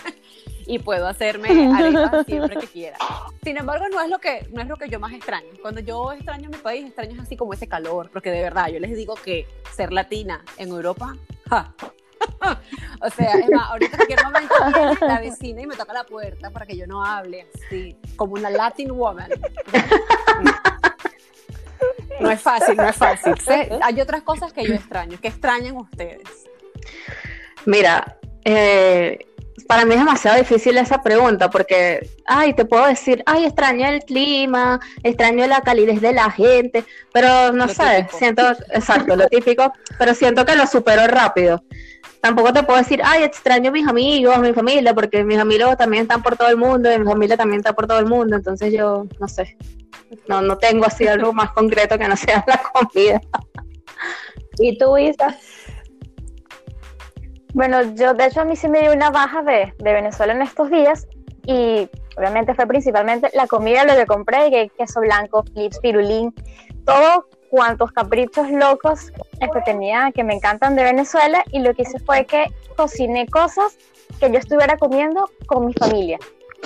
y 0.68 0.78
puedo 0.78 1.08
hacerme 1.08 1.50
arepa 1.74 2.24
siempre 2.28 2.58
que 2.58 2.68
quiera. 2.68 2.98
Sin 3.44 3.58
embargo, 3.58 3.86
no 3.92 4.00
es 4.00 4.10
lo 4.12 4.20
que 4.20 4.48
no 4.52 4.62
es 4.62 4.68
lo 4.68 4.76
que 4.76 4.88
yo 4.88 5.00
más 5.00 5.14
extraño. 5.14 5.50
Cuando 5.64 5.81
yo 5.81 6.12
extraño 6.12 6.52
mi 6.52 6.58
país, 6.58 6.86
extraño 6.86 7.20
así 7.24 7.36
como 7.36 7.54
ese 7.54 7.68
calor, 7.68 8.12
porque 8.14 8.30
de 8.30 8.44
verdad 8.44 8.68
yo 8.68 8.80
les 8.80 8.96
digo 8.96 9.16
que 9.16 9.48
ser 9.76 9.92
latina 9.92 10.46
en 10.60 10.70
Europa, 10.70 11.18
¡ja! 11.50 11.74
O 13.02 13.10
sea, 13.10 13.34
es 13.34 13.50
más, 13.50 13.70
ahorita 13.70 13.92
en 13.92 13.98
cualquier 13.98 14.24
momento 14.24 14.56
viene 14.74 14.98
la 15.02 15.20
vecina 15.20 15.62
y 15.62 15.68
me 15.68 15.76
toca 15.76 15.94
la 15.94 16.06
puerta 16.06 16.50
para 16.50 16.66
que 16.66 16.76
yo 16.76 16.88
no 16.88 17.06
hable 17.06 17.46
así, 17.54 17.96
como 18.16 18.34
una 18.34 18.50
Latin 18.50 18.92
woman. 18.92 19.30
No 22.19 22.31
es 22.31 22.42
fácil, 22.42 22.78
no 22.78 22.88
es 22.88 22.95
fácil. 22.95 23.34
Hay 23.81 24.00
otras 24.00 24.22
cosas 24.24 24.54
que 24.54 24.66
yo 24.66 24.74
extraño. 24.74 25.19
que 25.19 25.28
extrañan 25.28 25.76
ustedes? 25.76 26.24
Mira, 27.66 28.18
eh, 28.45 29.19
para 29.68 29.85
mí 29.85 29.94
es 29.94 30.00
demasiado 30.00 30.38
difícil 30.38 30.78
esa 30.78 31.02
pregunta 31.02 31.50
porque, 31.50 32.09
ay, 32.26 32.54
te 32.54 32.66
puedo 32.66 32.85
decir, 32.85 33.24
ay, 33.26 33.45
extraño 33.45 33.88
el 33.88 34.04
clima, 34.04 34.80
extraño 35.04 35.47
la 35.47 35.62
calidez 35.62 36.02
de 36.02 36.14
la 36.14 36.30
gente, 36.30 36.83
pero 37.14 37.52
no 37.54 37.66
Lo 37.66 37.74
sé, 37.74 37.97
típico. 38.04 38.18
siento, 38.18 38.44
exacto, 38.74 39.16
lo 39.16 39.28
típico, 39.28 39.71
pero 39.97 40.14
siento 40.14 40.45
que 40.45 40.56
lo 40.56 40.68
supero 40.68 41.07
rápido. 41.07 41.64
Tampoco 42.21 42.52
te 42.52 42.64
puedo 42.64 42.80
decir, 42.80 43.02
ay, 43.04 43.24
extraño 43.24 43.69
a 43.69 43.74
mis 43.74 43.88
amigos, 43.88 44.40
mi 44.40 44.52
familia, 44.52 44.94
porque 44.94 45.24
mis 45.24 45.38
amigos 45.38 45.78
también 45.78 46.04
están 46.04 46.21
por 46.24 46.35
todo 46.35 46.50
el 46.50 46.57
mundo 46.57 46.92
y 46.92 47.00
mi 47.00 47.06
familia 47.06 47.38
también 47.38 47.59
está 47.59 47.74
por 47.74 47.88
todo 47.88 48.00
el 48.00 48.07
mundo, 48.07 48.35
entonces 48.35 48.74
yo, 48.74 49.06
no 49.19 49.28
sé, 49.28 49.56
no, 50.28 50.42
no 50.42 50.57
tengo 50.57 50.85
así 50.85 51.07
algo 51.07 51.33
más 51.33 51.52
concreto 51.52 51.97
que 51.97 52.07
no 52.07 52.18
sea 52.18 52.44
la 52.47 52.62
comida. 52.74 53.21
¿Y 54.57 54.78
tú, 54.78 54.97
Isa? 54.97 55.38
Bueno, 57.56 57.81
yo 57.95 58.14
de 58.14 58.26
hecho 58.26 58.42
a 58.42 58.44
mí 58.44 58.57
sí 58.57 58.68
me 58.68 58.81
dio 58.81 58.92
una 58.92 59.12
baja 59.12 59.42
de, 59.42 59.74
de 59.78 59.94
Venezuela 59.94 60.33
en 60.33 60.42
estos 60.42 60.69
días 60.69 61.07
y 61.45 61.90
obviamente 62.18 62.54
fue 62.54 62.68
principalmente 62.68 63.30
la 63.33 63.47
comida, 63.47 63.85
lo 63.85 63.95
que 63.95 64.06
compré, 64.06 64.52
que 64.52 64.69
queso 64.78 65.00
blanco, 65.00 65.42
flips, 65.54 65.80
pirulín, 65.80 66.35
todo 66.85 67.30
cuantos 67.50 67.94
caprichos 67.94 68.52
locos 68.52 69.14
este, 69.40 69.62
tenía 69.62 70.12
que 70.14 70.26
me 70.26 70.33
encantan 70.33 70.76
de 70.76 70.83
Venezuela 70.83 71.45
y 71.54 71.59
lo 71.59 71.74
que 71.74 71.83
hice 71.83 71.97
fue 72.00 72.26
que 72.26 72.44
cociné 72.76 73.26
cosas 73.28 73.78
que 74.19 74.30
yo 74.30 74.38
estuviera 74.38 74.78
comiendo 74.78 75.30
con 75.45 75.66
mi 75.66 75.74
familia. 75.74 76.19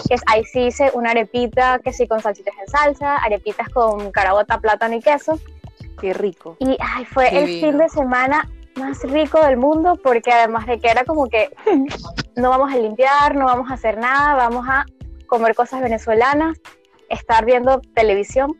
Que 0.07 0.15
es, 0.15 0.23
ahí 0.25 0.43
sí 0.45 0.61
hice 0.61 0.89
una 0.95 1.11
arepita 1.11 1.77
que 1.83 1.93
sí 1.93 2.07
con 2.07 2.19
salchichas 2.19 2.55
en 2.59 2.67
salsa, 2.67 3.17
arepitas 3.17 3.69
con 3.69 4.11
carabota, 4.11 4.59
plátano 4.59 4.95
y 4.95 5.01
queso. 5.01 5.39
Qué 6.01 6.13
rico. 6.13 6.57
Y 6.57 6.77
ay, 6.79 7.05
fue 7.05 7.27
el 7.29 7.45
Divino. 7.45 7.67
fin 7.67 7.77
de 7.77 7.89
semana 7.89 8.49
más 8.79 9.01
rico 9.03 9.43
del 9.45 9.57
mundo 9.57 9.99
porque 10.01 10.31
además 10.31 10.65
de 10.65 10.79
que 10.79 10.89
era 10.89 11.03
como 11.05 11.27
que 11.27 11.49
no 12.35 12.49
vamos 12.49 12.71
a 12.73 12.77
limpiar, 12.77 13.35
no 13.35 13.45
vamos 13.45 13.69
a 13.69 13.75
hacer 13.75 13.97
nada, 13.97 14.35
vamos 14.35 14.65
a 14.67 14.85
comer 15.27 15.55
cosas 15.55 15.81
venezolanas, 15.81 16.59
estar 17.09 17.45
viendo 17.45 17.81
televisión. 17.93 18.57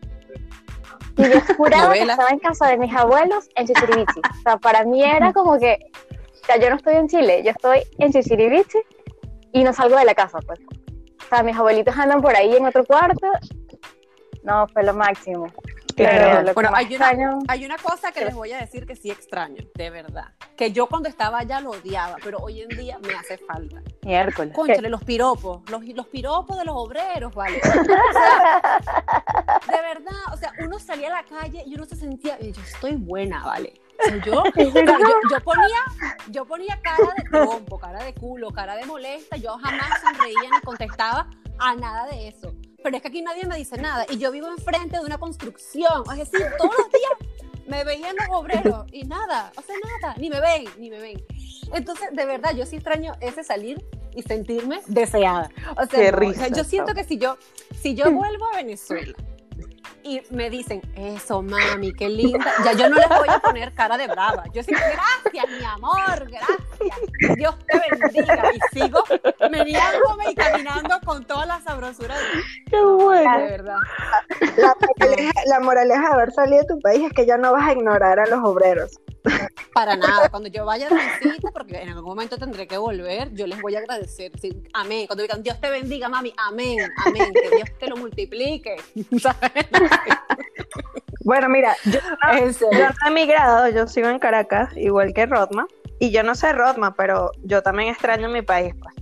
Y 1.18 1.24
yo 1.24 1.42
juraba 1.58 1.94
que 1.94 2.02
estaba 2.02 2.30
en 2.30 2.40
casa 2.40 2.68
de 2.68 2.78
mis 2.78 2.94
abuelos 2.96 3.50
en 3.56 3.68
Chichirivichi. 3.68 4.20
O 4.20 4.42
sea, 4.44 4.58
para 4.58 4.86
mí 4.86 5.04
era 5.04 5.34
como 5.34 5.60
que, 5.60 5.78
o 6.42 6.46
sea, 6.46 6.58
yo 6.58 6.70
no 6.70 6.76
estoy 6.76 6.96
en 6.96 7.08
Chile, 7.08 7.42
yo 7.44 7.52
estoy 7.52 7.80
en 7.98 8.12
Chichirivichi 8.12 8.80
y 9.52 9.64
no 9.64 9.74
salgo 9.74 9.98
de 9.98 10.06
la 10.06 10.14
casa, 10.14 10.40
pues. 10.46 10.60
O 10.60 11.30
sea, 11.30 11.44
mis 11.44 11.56
abuelitos 11.56 11.96
andan 11.98 12.22
por 12.22 12.36
ahí 12.36 12.56
en 12.56 12.66
otro 12.66 12.84
cuarto. 12.86 13.28
No, 14.44 14.68
fue 14.70 14.84
lo 14.84 14.94
máximo. 14.94 15.48
Más 16.72 16.80
hay 16.80 16.96
una- 16.96 17.06
Hay 17.48 17.66
una 17.66 17.78
cosa 17.78 18.12
que 18.12 18.26
les 18.26 18.34
voy 18.36 18.52
a 18.54 18.58
decir 18.60 18.86
que 18.86 18.96
sí 18.96 19.10
extraño, 19.12 19.64
de 19.76 19.90
verdad. 19.90 20.34
Que 20.56 20.72
yo 20.72 20.88
cuando 20.88 21.08
estaba 21.10 21.40
allá 21.40 21.62
lo 21.62 21.72
odiaba, 21.72 22.16
pero 22.24 22.38
hoy 22.40 22.62
en 22.62 22.70
día 22.70 22.98
me 23.00 23.14
hace 23.14 23.38
falta. 23.38 23.82
Miércoles. 24.04 24.54
Conchale, 24.56 24.90
los 24.90 25.04
piropos, 25.04 25.62
los, 25.70 25.84
los 25.86 26.08
piropos 26.08 26.58
de 26.58 26.66
los 26.66 26.76
obreros, 26.78 27.34
¿vale? 27.34 27.60
O 27.64 28.14
sea, 28.14 28.82
de 29.68 29.82
verdad, 29.82 30.34
o 30.34 30.38
sea, 30.38 30.54
uno 30.64 30.80
salía 30.80 31.08
a 31.10 31.22
la 31.22 31.24
calle 31.24 31.64
y 31.66 31.76
uno 31.76 31.86
se 31.86 31.96
sentía, 31.96 32.38
"Eh, 32.40 32.52
yo 32.52 32.62
estoy 32.62 32.96
buena, 32.96 33.44
¿vale? 33.46 33.74
Yo, 34.26 34.44
yo, 34.56 34.64
yo 35.30 35.40
ponía, 35.44 35.78
yo 36.30 36.46
ponía 36.46 36.80
cara 36.82 37.14
de 37.18 37.24
trompo, 37.30 37.78
cara 37.78 38.02
de 38.02 38.14
culo, 38.14 38.50
cara 38.52 38.76
de 38.78 38.86
molesta, 38.86 39.36
yo 39.36 39.58
jamás 39.58 39.90
sonreía 40.02 40.50
ni 40.54 40.62
contestaba 40.62 41.30
a 41.60 41.76
nada 41.76 42.06
de 42.08 42.30
eso. 42.30 42.54
Pero 42.84 42.96
es 42.96 43.02
que 43.02 43.08
aquí 43.08 43.22
nadie 43.22 43.46
me 43.46 43.58
dice 43.58 43.78
nada 43.78 44.06
y 44.10 44.18
yo 44.18 44.32
vivo 44.32 44.48
enfrente 44.48 44.98
de 44.98 45.06
una 45.06 45.18
construcción, 45.18 46.04
es 46.12 46.32
decir, 46.32 46.48
todos 46.58 46.74
los 46.78 46.90
días 46.92 47.40
me 47.68 47.84
veían 47.84 48.16
los 48.16 48.28
obreros 48.38 48.86
y 48.92 49.04
nada, 49.04 49.52
o 49.56 49.62
sea, 49.62 49.76
nada, 50.02 50.16
ni 50.18 50.30
me 50.30 50.42
ven, 50.42 50.66
ni 50.78 50.90
me 50.90 51.00
ven. 51.00 51.24
Entonces, 51.74 52.10
de 52.12 52.26
verdad, 52.26 52.56
yo 52.56 52.66
sí 52.66 52.78
extraño 52.78 53.14
ese 53.22 53.44
salir 53.44 53.84
y 54.16 54.24
sentirme 54.24 54.82
deseada. 54.88 55.52
O 55.78 55.86
sea, 55.86 56.00
Qué 56.00 56.12
no, 56.12 56.18
risa, 56.18 56.48
yo 56.48 56.64
siento 56.64 56.94
que 56.94 57.04
si 57.04 57.18
yo, 57.18 57.38
si 57.80 57.96
yo 57.96 58.12
vuelvo 58.12 58.46
a 58.52 58.58
Venezuela 58.58 59.14
y 60.04 60.22
me 60.32 60.50
dicen, 60.50 60.82
eso, 60.96 61.42
mami, 61.42 61.94
qué 61.94 62.10
linda, 62.10 62.52
ya 62.64 62.74
yo 62.74 62.90
no 62.90 62.96
les 62.96 63.10
voy 63.10 63.28
a 63.30 63.40
poner 63.40 63.74
cara 63.74 63.98
de 63.98 64.08
brava. 64.08 64.44
Yo 64.54 64.64
sí, 64.64 64.72
gracias, 64.72 65.60
mi 65.60 65.66
amor, 65.66 66.30
gracias. 66.30 67.36
Dios 67.38 67.56
te 67.68 67.80
bendiga. 67.80 68.52
Y 68.54 68.80
sigo 68.80 69.04
meneándome 69.50 70.32
y 70.32 70.36
caminando 70.36 71.00
con 71.06 71.26
toda 71.26 71.46
la 71.46 71.60
sabrosura 71.62 72.16
de, 72.18 72.24
Qué 72.70 72.82
bueno. 72.82 73.38
de 73.38 73.44
verdad. 73.46 73.78
La 74.58 74.76
moraleja, 74.80 75.42
la 75.46 75.60
moraleja 75.60 76.02
de 76.02 76.14
haber 76.14 76.32
salido 76.32 76.62
de 76.62 76.68
tu 76.68 76.80
país 76.80 77.06
es 77.06 77.14
que 77.14 77.26
ya 77.26 77.38
no 77.38 77.52
vas 77.52 77.68
a 77.68 77.74
ignorar 77.74 78.20
a 78.20 78.26
los 78.26 78.40
obreros. 78.44 79.00
Para 79.74 79.96
nada. 79.96 80.30
Cuando 80.30 80.50
yo 80.50 80.66
vaya 80.66 80.90
de 80.90 80.96
visita, 80.96 81.52
porque 81.52 81.82
en 81.82 81.90
algún 81.90 82.06
momento 82.06 82.38
tendré 82.38 82.68
que 82.68 82.78
volver, 82.78 83.34
yo 83.34 83.48
les 83.48 83.62
voy 83.62 83.76
a 83.76 83.80
agradecer. 83.80 84.32
sí, 84.40 84.64
amén. 84.74 85.08
Cuando 85.08 85.24
digan, 85.24 85.44
Dios 85.44 85.60
te 85.60 85.70
bendiga, 85.70 86.10
mami, 86.10 86.34
amén, 86.38 86.78
amén. 87.06 87.34
Que 87.34 87.56
Dios 87.56 87.70
te 87.80 87.88
lo 87.88 87.98
multiplique. 87.98 88.76
¿Sabes? 89.22 89.68
Bueno, 91.24 91.50
mira, 91.50 91.76
yo 91.86 92.00
En 92.34 92.54
Yo 92.54 92.70
no 92.72 92.96
he 93.06 93.10
emigrado, 93.10 93.70
yo 93.70 93.88
sigo 93.88 94.10
en 94.10 94.20
Caracas, 94.20 94.76
igual 94.76 95.14
que 95.14 95.26
Rodma. 95.26 95.68
Y 96.00 96.12
yo 96.12 96.24
no 96.24 96.34
sé 96.34 96.54
Rodma, 96.54 96.96
pero 96.96 97.32
yo 97.44 97.62
también 97.62 97.90
extraño 97.90 98.30
mi 98.30 98.42
país, 98.42 98.74
pues. 98.82 98.96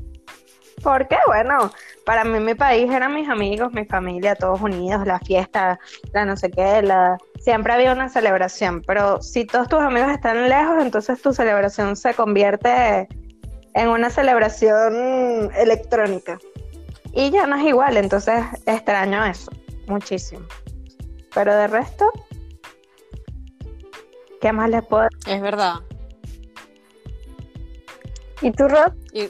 Porque, 0.88 1.18
bueno, 1.28 1.70
para 2.06 2.24
mí 2.24 2.40
mi 2.40 2.56
país 2.56 2.90
eran 2.90 3.14
mis 3.14 3.28
amigos, 3.28 3.74
mi 3.74 3.84
familia, 3.84 4.36
todos 4.36 4.62
unidos, 4.62 5.06
la 5.06 5.20
fiesta, 5.20 5.78
la 6.14 6.24
no 6.24 6.38
sé 6.38 6.50
qué, 6.50 6.82
la... 6.82 7.18
Siempre 7.42 7.74
había 7.74 7.92
una 7.92 8.08
celebración, 8.08 8.82
pero 8.88 9.22
si 9.22 9.44
todos 9.44 9.68
tus 9.68 9.82
amigos 9.82 10.10
están 10.12 10.48
lejos, 10.48 10.82
entonces 10.82 11.22
tu 11.22 11.34
celebración 11.34 11.98
se 11.98 12.14
convierte 12.14 13.10
en 13.74 13.90
una 13.90 14.10
celebración 14.10 15.52
electrónica. 15.58 16.40
Y 17.12 17.32
ya 17.32 17.48
no 17.48 17.58
es 17.58 17.66
igual, 17.66 17.98
entonces 17.98 18.46
extraño 18.66 19.26
eso, 19.26 19.52
muchísimo. 19.88 20.48
Pero 21.34 21.54
de 21.54 21.68
resto, 21.68 22.10
¿qué 24.40 24.54
más 24.54 24.70
les 24.70 24.86
puedo 24.86 25.10
Es 25.28 25.42
verdad. 25.42 25.82
¿Y 28.42 28.52
tú, 28.52 28.70
Rod? 28.70 28.94
Y- 29.12 29.30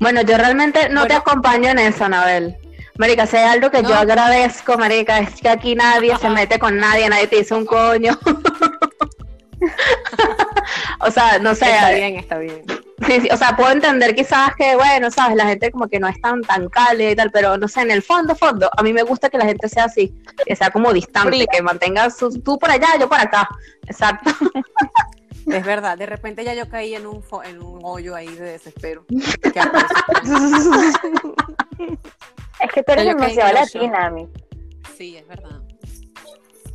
Bueno, 0.00 0.22
yo 0.22 0.36
realmente 0.38 0.88
no 0.88 1.06
te 1.06 1.14
acompaño 1.14 1.70
en 1.70 1.78
eso, 1.78 2.04
Anabel. 2.04 2.56
Marica, 2.98 3.26
si 3.26 3.36
hay 3.36 3.44
algo 3.44 3.70
que 3.70 3.82
No. 3.82 3.90
yo 3.90 3.94
agradezco, 3.96 4.76
Marica, 4.76 5.18
es 5.18 5.40
que 5.40 5.48
aquí 5.48 5.74
nadie 5.74 6.16
se 6.18 6.28
mete 6.30 6.58
con 6.58 6.76
nadie, 6.78 7.08
nadie 7.08 7.26
te 7.28 7.36
dice 7.36 7.54
un 7.54 7.64
coño. 7.64 8.18
o 11.00 11.10
sea, 11.10 11.38
no 11.38 11.54
sé, 11.54 11.70
está 11.70 11.90
bien, 11.90 12.16
está 12.16 12.38
bien. 12.38 12.62
Sí, 13.06 13.20
sí, 13.20 13.28
o 13.30 13.36
sea, 13.36 13.56
puedo 13.56 13.70
entender 13.70 14.14
quizás 14.16 14.50
que, 14.56 14.74
bueno, 14.74 15.10
sabes, 15.12 15.36
la 15.36 15.46
gente 15.46 15.70
como 15.70 15.88
que 15.88 16.00
no 16.00 16.08
es 16.08 16.20
tan, 16.20 16.42
tan 16.42 16.68
cálida 16.68 17.10
y 17.12 17.16
tal, 17.16 17.30
pero 17.30 17.56
no 17.56 17.68
sé, 17.68 17.82
en 17.82 17.92
el 17.92 18.02
fondo, 18.02 18.34
fondo, 18.34 18.68
a 18.76 18.82
mí 18.82 18.92
me 18.92 19.04
gusta 19.04 19.30
que 19.30 19.38
la 19.38 19.44
gente 19.46 19.68
sea 19.68 19.84
así, 19.84 20.12
que 20.44 20.56
sea 20.56 20.70
como 20.70 20.92
distante, 20.92 21.28
Fría. 21.30 21.46
que 21.50 21.62
mantenga 21.62 22.10
su, 22.10 22.40
tú 22.42 22.58
por 22.58 22.70
allá, 22.70 22.88
yo 22.98 23.08
por 23.08 23.20
acá. 23.20 23.48
Exacto. 23.86 24.30
Es 25.50 25.64
verdad, 25.64 25.96
de 25.98 26.06
repente 26.06 26.44
ya 26.44 26.54
yo 26.54 26.68
caí 26.68 26.94
en 26.94 27.06
un, 27.06 27.22
fo- 27.22 27.44
en 27.44 27.62
un 27.62 27.80
hoyo 27.84 28.14
ahí 28.14 28.28
de 28.28 28.44
desespero. 28.52 29.04
Es 32.60 32.72
que 32.72 32.82
tú 32.82 32.92
eres 32.92 33.04
demasiado 33.06 33.52
latina, 33.52 34.10
mi. 34.10 34.28
Sí, 34.96 35.16
es 35.16 35.26
verdad. 35.28 35.60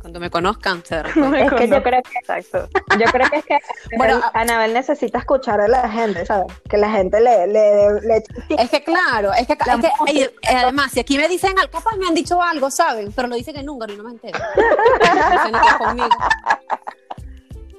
Cuando 0.00 0.18
me 0.20 0.30
conozcan, 0.30 0.82
se. 0.84 0.96
Es 1.00 1.52
que 1.52 1.68
yo 1.68 1.82
creo 1.82 2.02
que, 2.02 2.18
Exacto. 2.18 2.68
yo 2.98 3.06
creo 3.10 3.28
que 3.30 3.36
es 3.38 3.44
que 3.44 3.58
Bueno, 3.98 4.20
Anabel, 4.34 4.72
necesita 4.74 5.18
escuchar 5.18 5.60
a 5.60 5.68
la 5.68 5.88
gente, 5.90 6.24
¿sabes? 6.26 6.46
Que 6.68 6.76
la 6.78 6.90
gente 6.90 7.20
le, 7.20 7.46
le, 7.46 8.00
le 8.00 8.22
Es 8.58 8.70
que 8.70 8.82
claro, 8.82 9.32
es 9.34 9.46
que, 9.46 9.52
es 9.54 9.58
que 10.40 10.56
además, 10.56 10.90
si 10.92 11.00
aquí 11.00 11.16
me 11.18 11.28
dicen 11.28 11.58
algo, 11.58 11.70
capaz 11.70 11.96
me 11.96 12.06
han 12.06 12.14
dicho 12.14 12.40
algo, 12.42 12.70
¿saben? 12.70 13.12
Pero 13.12 13.28
lo 13.28 13.36
dicen 13.36 13.56
en 13.56 13.68
húngaro 13.68 13.92
y 13.92 13.96
no 13.96 14.04
me 14.04 14.10
entero. 14.12 14.38
Ni 15.52 15.58
es 15.68 15.74
conmigo. 15.74 16.08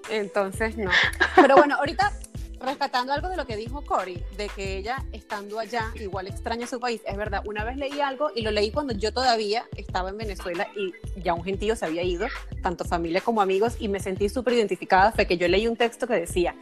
Entonces, 0.09 0.77
no. 0.77 0.91
Pero 1.35 1.55
bueno, 1.55 1.75
ahorita 1.75 2.13
rescatando 2.59 3.13
algo 3.13 3.29
de 3.29 3.37
lo 3.37 3.45
que 3.45 3.55
dijo 3.55 3.83
Cory, 3.83 4.23
de 4.37 4.49
que 4.49 4.77
ella 4.77 5.03
estando 5.11 5.59
allá 5.59 5.91
igual 5.99 6.27
extraña 6.27 6.67
su 6.67 6.79
país, 6.79 7.01
es 7.05 7.15
verdad, 7.15 7.43
una 7.45 7.63
vez 7.63 7.77
leí 7.77 8.01
algo 8.01 8.31
y 8.35 8.41
lo 8.41 8.51
leí 8.51 8.71
cuando 8.71 8.93
yo 8.93 9.13
todavía 9.13 9.65
estaba 9.77 10.09
en 10.09 10.17
Venezuela 10.17 10.67
y 10.75 10.93
ya 11.21 11.33
un 11.33 11.43
gentío 11.43 11.75
se 11.75 11.85
había 11.85 12.03
ido, 12.03 12.27
tanto 12.61 12.85
familia 12.85 13.21
como 13.21 13.41
amigos, 13.41 13.75
y 13.79 13.87
me 13.87 13.99
sentí 13.99 14.29
súper 14.29 14.53
identificada, 14.53 15.11
fue 15.11 15.27
que 15.27 15.37
yo 15.37 15.47
leí 15.47 15.67
un 15.67 15.75
texto 15.75 16.07
que 16.07 16.13
decía, 16.13 16.55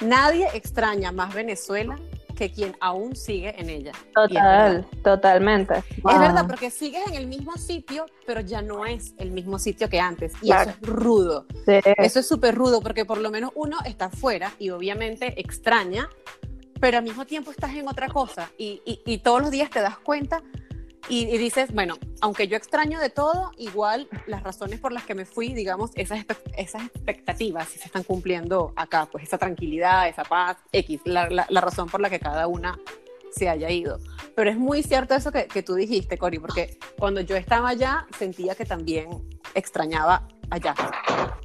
nadie 0.00 0.48
extraña 0.54 1.12
más 1.12 1.34
Venezuela 1.34 1.98
que 2.34 2.50
quien 2.50 2.76
aún 2.80 3.14
sigue 3.16 3.54
en 3.60 3.68
ella. 3.70 3.92
Total, 4.14 4.86
totalmente. 5.02 5.74
Es 5.78 6.02
verdad, 6.18 6.46
porque 6.46 6.70
sigues 6.70 7.06
en 7.08 7.14
el 7.14 7.26
mismo 7.26 7.56
sitio, 7.56 8.06
pero 8.26 8.40
ya 8.40 8.62
no 8.62 8.84
es 8.86 9.14
el 9.18 9.30
mismo 9.30 9.58
sitio 9.58 9.88
que 9.88 10.00
antes. 10.00 10.32
Y 10.42 10.46
Claro. 10.46 10.70
eso 10.70 10.78
es 10.82 10.88
rudo. 10.88 11.46
Sí. 11.66 11.80
Eso 11.98 12.20
es 12.20 12.26
súper 12.28 12.54
rudo, 12.54 12.80
porque 12.80 13.04
por 13.04 13.18
lo 13.18 13.30
menos 13.30 13.50
uno 13.54 13.78
está 13.84 14.10
fuera 14.10 14.52
y 14.58 14.70
obviamente 14.70 15.40
extraña, 15.40 16.08
pero 16.80 16.98
al 16.98 17.04
mismo 17.04 17.24
tiempo 17.26 17.50
estás 17.50 17.74
en 17.76 17.86
otra 17.88 18.08
cosa. 18.08 18.50
Y, 18.58 18.82
y- 18.84 19.00
y 19.06 19.18
todos 19.18 19.40
los 19.42 19.50
días 19.50 19.70
te 19.70 19.80
das 19.80 19.98
cuenta 19.98 20.42
y, 21.08 21.24
y 21.26 21.38
dices, 21.38 21.72
bueno, 21.72 21.94
aunque 22.20 22.48
yo 22.48 22.56
extraño 22.56 23.00
de 23.00 23.10
todo, 23.10 23.50
igual 23.58 24.08
las 24.26 24.42
razones 24.42 24.78
por 24.80 24.92
las 24.92 25.04
que 25.04 25.14
me 25.14 25.24
fui, 25.24 25.52
digamos, 25.52 25.90
esas, 25.94 26.24
esas 26.56 26.82
expectativas 26.86 27.68
sí 27.68 27.78
se 27.78 27.86
están 27.86 28.02
cumpliendo 28.04 28.72
acá, 28.76 29.08
pues 29.10 29.24
esa 29.24 29.38
tranquilidad, 29.38 30.08
esa 30.08 30.22
paz, 30.24 30.56
X, 30.72 31.00
la, 31.04 31.28
la- 31.28 31.46
la 31.48 31.60
razón 31.60 31.88
por 31.88 32.00
la 32.00 32.08
que 32.10 32.20
cada 32.20 32.46
una 32.46 32.78
se 33.32 33.48
haya 33.48 33.70
ido. 33.70 33.98
Pero 34.36 34.50
es 34.50 34.56
muy 34.56 34.82
cierto 34.82 35.14
eso 35.14 35.32
que, 35.32 35.46
que 35.46 35.62
tú 35.62 35.74
dijiste, 35.74 36.18
Cori, 36.18 36.38
porque 36.38 36.78
cuando 36.98 37.20
yo 37.20 37.34
estaba 37.36 37.70
allá 37.70 38.06
sentía 38.18 38.54
que 38.54 38.64
también 38.64 39.08
extrañaba 39.54 40.28
allá. 40.50 40.74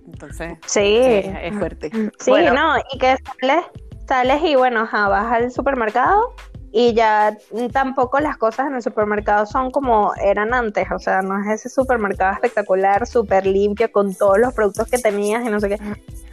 Entonces, 0.05 0.57
Sí. 0.65 0.99
sí, 1.03 1.29
es 1.41 1.57
fuerte. 1.57 1.89
Sí, 2.19 2.29
Bueno. 2.31 2.53
no, 2.53 2.77
y 2.93 2.97
que 2.97 3.15
sales, 3.41 3.65
sales 4.07 4.41
y 4.43 4.55
bueno, 4.55 4.81
ajá, 4.81 5.07
vas 5.09 5.31
al 5.31 5.51
supermercado 5.51 6.35
y 6.71 6.93
ya 6.93 7.38
tampoco 7.71 8.19
las 8.19 8.38
cosas 8.38 8.67
en 8.67 8.75
el 8.75 8.81
supermercado 8.81 9.45
son 9.45 9.71
como 9.71 10.13
eran 10.15 10.53
antes, 10.53 10.88
o 10.91 11.00
sea, 11.00 11.21
no 11.21 11.39
es 11.39 11.47
ese 11.47 11.69
supermercado 11.69 12.33
espectacular, 12.33 13.07
súper 13.07 13.45
limpio, 13.45 13.91
con 13.91 14.13
todos 14.13 14.38
los 14.38 14.53
productos 14.53 14.89
que 14.89 14.97
tenías 14.97 15.45
y 15.45 15.50
no 15.50 15.59
sé 15.59 15.69
qué. 15.69 15.79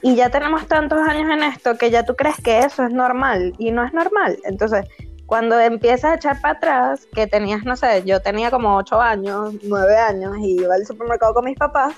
Y 0.02 0.16
ya 0.16 0.30
tenemos 0.30 0.66
tantos 0.66 0.98
años 1.08 1.30
en 1.30 1.42
esto 1.44 1.78
que 1.78 1.90
ya 1.90 2.04
tú 2.04 2.16
crees 2.16 2.36
que 2.42 2.58
eso 2.60 2.84
es 2.84 2.92
normal 2.92 3.54
y 3.58 3.70
no 3.70 3.84
es 3.84 3.94
normal. 3.94 4.38
Entonces, 4.44 4.86
cuando 5.26 5.58
empiezas 5.58 6.12
a 6.12 6.14
echar 6.16 6.40
para 6.40 6.54
atrás, 6.54 7.08
que 7.14 7.26
tenías, 7.26 7.64
no 7.64 7.76
sé, 7.76 8.02
yo 8.04 8.20
tenía 8.20 8.50
como 8.50 8.76
ocho 8.76 9.00
años, 9.00 9.54
nueve 9.62 9.96
años 9.96 10.36
y 10.38 10.60
iba 10.60 10.74
al 10.74 10.84
supermercado 10.84 11.32
con 11.32 11.44
mis 11.44 11.56
papás, 11.56 11.94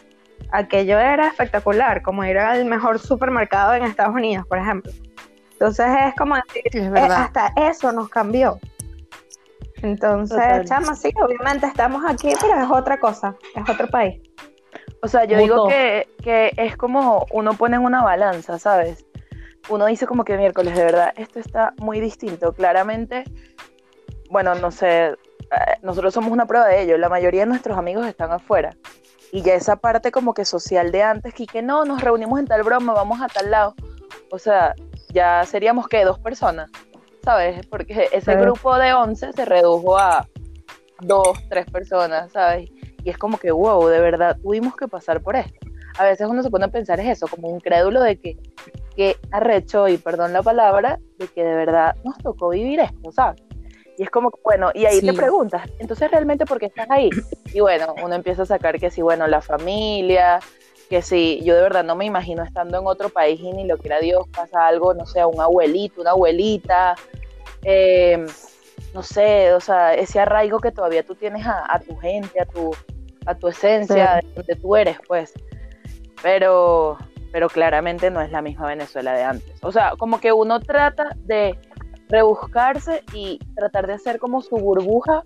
aquello 0.53 0.99
era 0.99 1.29
espectacular, 1.29 2.03
como 2.03 2.25
ir 2.25 2.39
al 2.39 2.65
mejor 2.67 2.99
supermercado 2.99 3.75
en 3.75 3.85
Estados 3.85 4.15
Unidos, 4.15 4.47
por 4.47 4.59
ejemplo. 4.59 4.93
Entonces 5.59 5.87
es 6.09 6.15
como 6.17 6.35
decir, 6.35 6.63
Es 6.67 6.75
eh, 6.75 6.91
verdad. 6.91 7.23
hasta 7.23 7.53
eso 7.57 7.91
nos 7.93 8.09
cambió. 8.11 8.59
Entonces, 9.83 10.37
Total. 10.37 10.65
chama, 10.65 10.95
sí, 10.95 11.13
obviamente 11.23 11.67
estamos 11.67 12.03
aquí, 12.07 12.31
pero 12.41 12.61
es 12.63 12.71
otra 12.71 12.99
cosa, 12.99 13.35
es 13.55 13.69
otro 13.69 13.89
país. 13.89 14.21
O 15.03 15.09
sea, 15.09 15.25
yo 15.25 15.37
Como 15.37 15.43
digo 15.43 15.69
que, 15.69 16.09
que 16.23 16.53
es 16.57 16.77
como 16.77 17.27
uno 17.31 17.55
pone 17.55 17.77
en 17.77 17.83
una 17.85 18.03
balanza, 18.03 18.59
¿sabes? 18.59 19.07
Uno 19.69 19.87
dice 19.87 20.07
como 20.07 20.25
que 20.25 20.37
miércoles, 20.37 20.77
de 20.77 20.85
verdad, 20.85 21.13
esto 21.17 21.39
está 21.41 21.75
muy 21.79 22.01
distinto. 22.01 22.53
Claramente, 22.53 23.25
bueno, 24.31 24.55
no 24.55 24.71
sé, 24.71 25.07
eh, 25.09 25.17
nosotros 25.83 26.15
somos 26.15 26.31
una 26.33 26.47
prueba 26.47 26.67
de 26.67 26.83
ello. 26.83 26.99
La 26.99 27.09
mayoría 27.09 27.41
de 27.41 27.47
nuestros 27.47 27.77
amigos 27.77 28.07
están 28.07 28.33
afuera. 28.33 28.77
Y 29.33 29.43
ya 29.43 29.55
esa 29.55 29.77
parte 29.77 30.11
como 30.11 30.35
que 30.35 30.45
social 30.45 30.93
de 30.93 31.03
antes, 31.03 31.35
que, 31.35 31.47
que 31.47 31.63
no, 31.63 31.85
nos 31.85 32.01
reunimos 32.03 32.39
en 32.39 32.47
tal 32.47 32.63
broma, 32.63 32.93
vamos 32.95 33.21
a 33.21 33.27
tal 33.27 33.51
lado. 33.51 33.75
O 34.31 34.39
sea, 34.39 34.75
ya 35.13 35.45
seríamos 35.45 35.89
que 35.89 36.05
dos 36.05 36.19
personas, 36.19 36.71
¿sabes? 37.25 37.67
Porque 37.67 38.09
ese 38.13 38.37
grupo 38.37 38.77
de 38.79 38.93
11 38.93 39.33
se 39.33 39.45
redujo 39.45 39.97
a 39.99 40.27
dos, 41.01 41.39
tres 41.49 41.67
personas, 41.67 42.33
¿sabes? 42.33 42.71
y 43.07 43.11
es 43.11 43.19
como 43.19 43.39
que, 43.39 43.53
wow, 43.53 43.87
de 43.87 44.01
verdad, 44.01 44.37
tuvimos 44.43 44.75
que 44.75 44.89
pasar 44.89 45.21
por 45.21 45.37
esto. 45.37 45.55
A 45.97 46.03
veces 46.05 46.27
uno 46.29 46.43
se 46.43 46.51
pone 46.51 46.65
a 46.65 46.69
pensar 46.69 46.99
es 46.99 47.07
eso, 47.07 47.29
como 47.29 47.49
un 47.49 47.61
crédulo 47.61 48.03
de 48.03 48.19
que, 48.19 48.37
que 48.97 49.17
arrecho, 49.31 49.87
y 49.87 49.97
perdón 49.97 50.33
la 50.33 50.43
palabra, 50.43 50.99
de 51.17 51.29
que 51.29 51.45
de 51.45 51.55
verdad 51.55 51.95
nos 52.03 52.19
tocó 52.19 52.49
vivir 52.49 52.81
esto, 52.81 53.13
¿sabes? 53.13 53.41
Y 53.97 54.03
es 54.03 54.11
como, 54.11 54.33
bueno, 54.43 54.73
y 54.75 54.87
ahí 54.87 55.01
te 55.01 55.13
Sí. 55.13 55.17
preguntas, 55.17 55.71
entonces 55.79 56.11
realmente 56.11 56.47
por 56.47 56.59
qué 56.59 56.67
estás 56.67 56.91
ahí? 56.91 57.11
Y 57.55 57.61
bueno, 57.61 57.95
uno 58.03 58.13
empieza 58.17 58.43
a 58.43 58.47
sacar 58.47 58.77
que 58.81 58.91
sí, 58.91 59.03
bueno, 59.03 59.29
la 59.29 59.41
familia, 59.41 60.41
que 60.89 61.03
sí, 61.03 61.41
yo 61.45 61.55
de 61.57 61.63
verdad 61.63 61.85
no 61.85 61.97
me 61.97 62.05
imagino 62.05 62.43
estando 62.45 62.79
en 62.79 62.87
otro 62.87 63.09
país 63.09 63.41
y 63.41 63.53
ni 63.53 63.67
lo 63.67 63.77
quiera 63.79 63.99
Dios, 63.99 64.25
pasa 64.35 64.67
algo, 64.67 64.95
no 64.95 65.05
sé, 65.07 65.21
a 65.21 65.27
un 65.27 65.41
abuelito, 65.41 66.01
una 66.01 66.11
abuelita, 66.13 66.95
eh, 67.65 68.25
no 68.95 69.03
sé, 69.03 69.53
o 69.53 69.61
sea, 69.61 69.95
ese 69.95 70.21
arraigo 70.21 70.61
que 70.61 70.71
todavía 70.73 71.03
tú 71.03 71.15
tienes 71.15 71.45
a, 71.47 71.65
a 71.69 71.81
tu 71.81 71.97
gente, 71.97 72.41
a 72.41 72.45
tu, 72.47 72.71
a 73.27 73.35
tu 73.35 73.49
esencia, 73.49 74.15
de 74.17 74.35
donde 74.35 74.55
tú 74.57 74.77
eres, 74.77 74.97
pues. 75.09 75.33
Pero, 76.23 76.97
pero 77.33 77.49
claramente 77.49 78.11
no 78.11 78.21
es 78.21 78.31
la 78.31 78.41
misma 78.43 78.69
Venezuela 78.69 79.13
de 79.13 79.23
antes. 79.25 79.59
O 79.63 79.73
sea, 79.73 79.93
como 79.99 80.21
que 80.21 80.33
uno 80.33 80.61
trata 80.61 81.11
de 81.19 81.59
rebuscarse 82.09 83.03
y 83.13 83.39
tratar 83.55 83.87
de 83.87 83.95
hacer 83.95 84.19
como 84.19 84.41
su 84.41 84.57
burbuja 84.57 85.23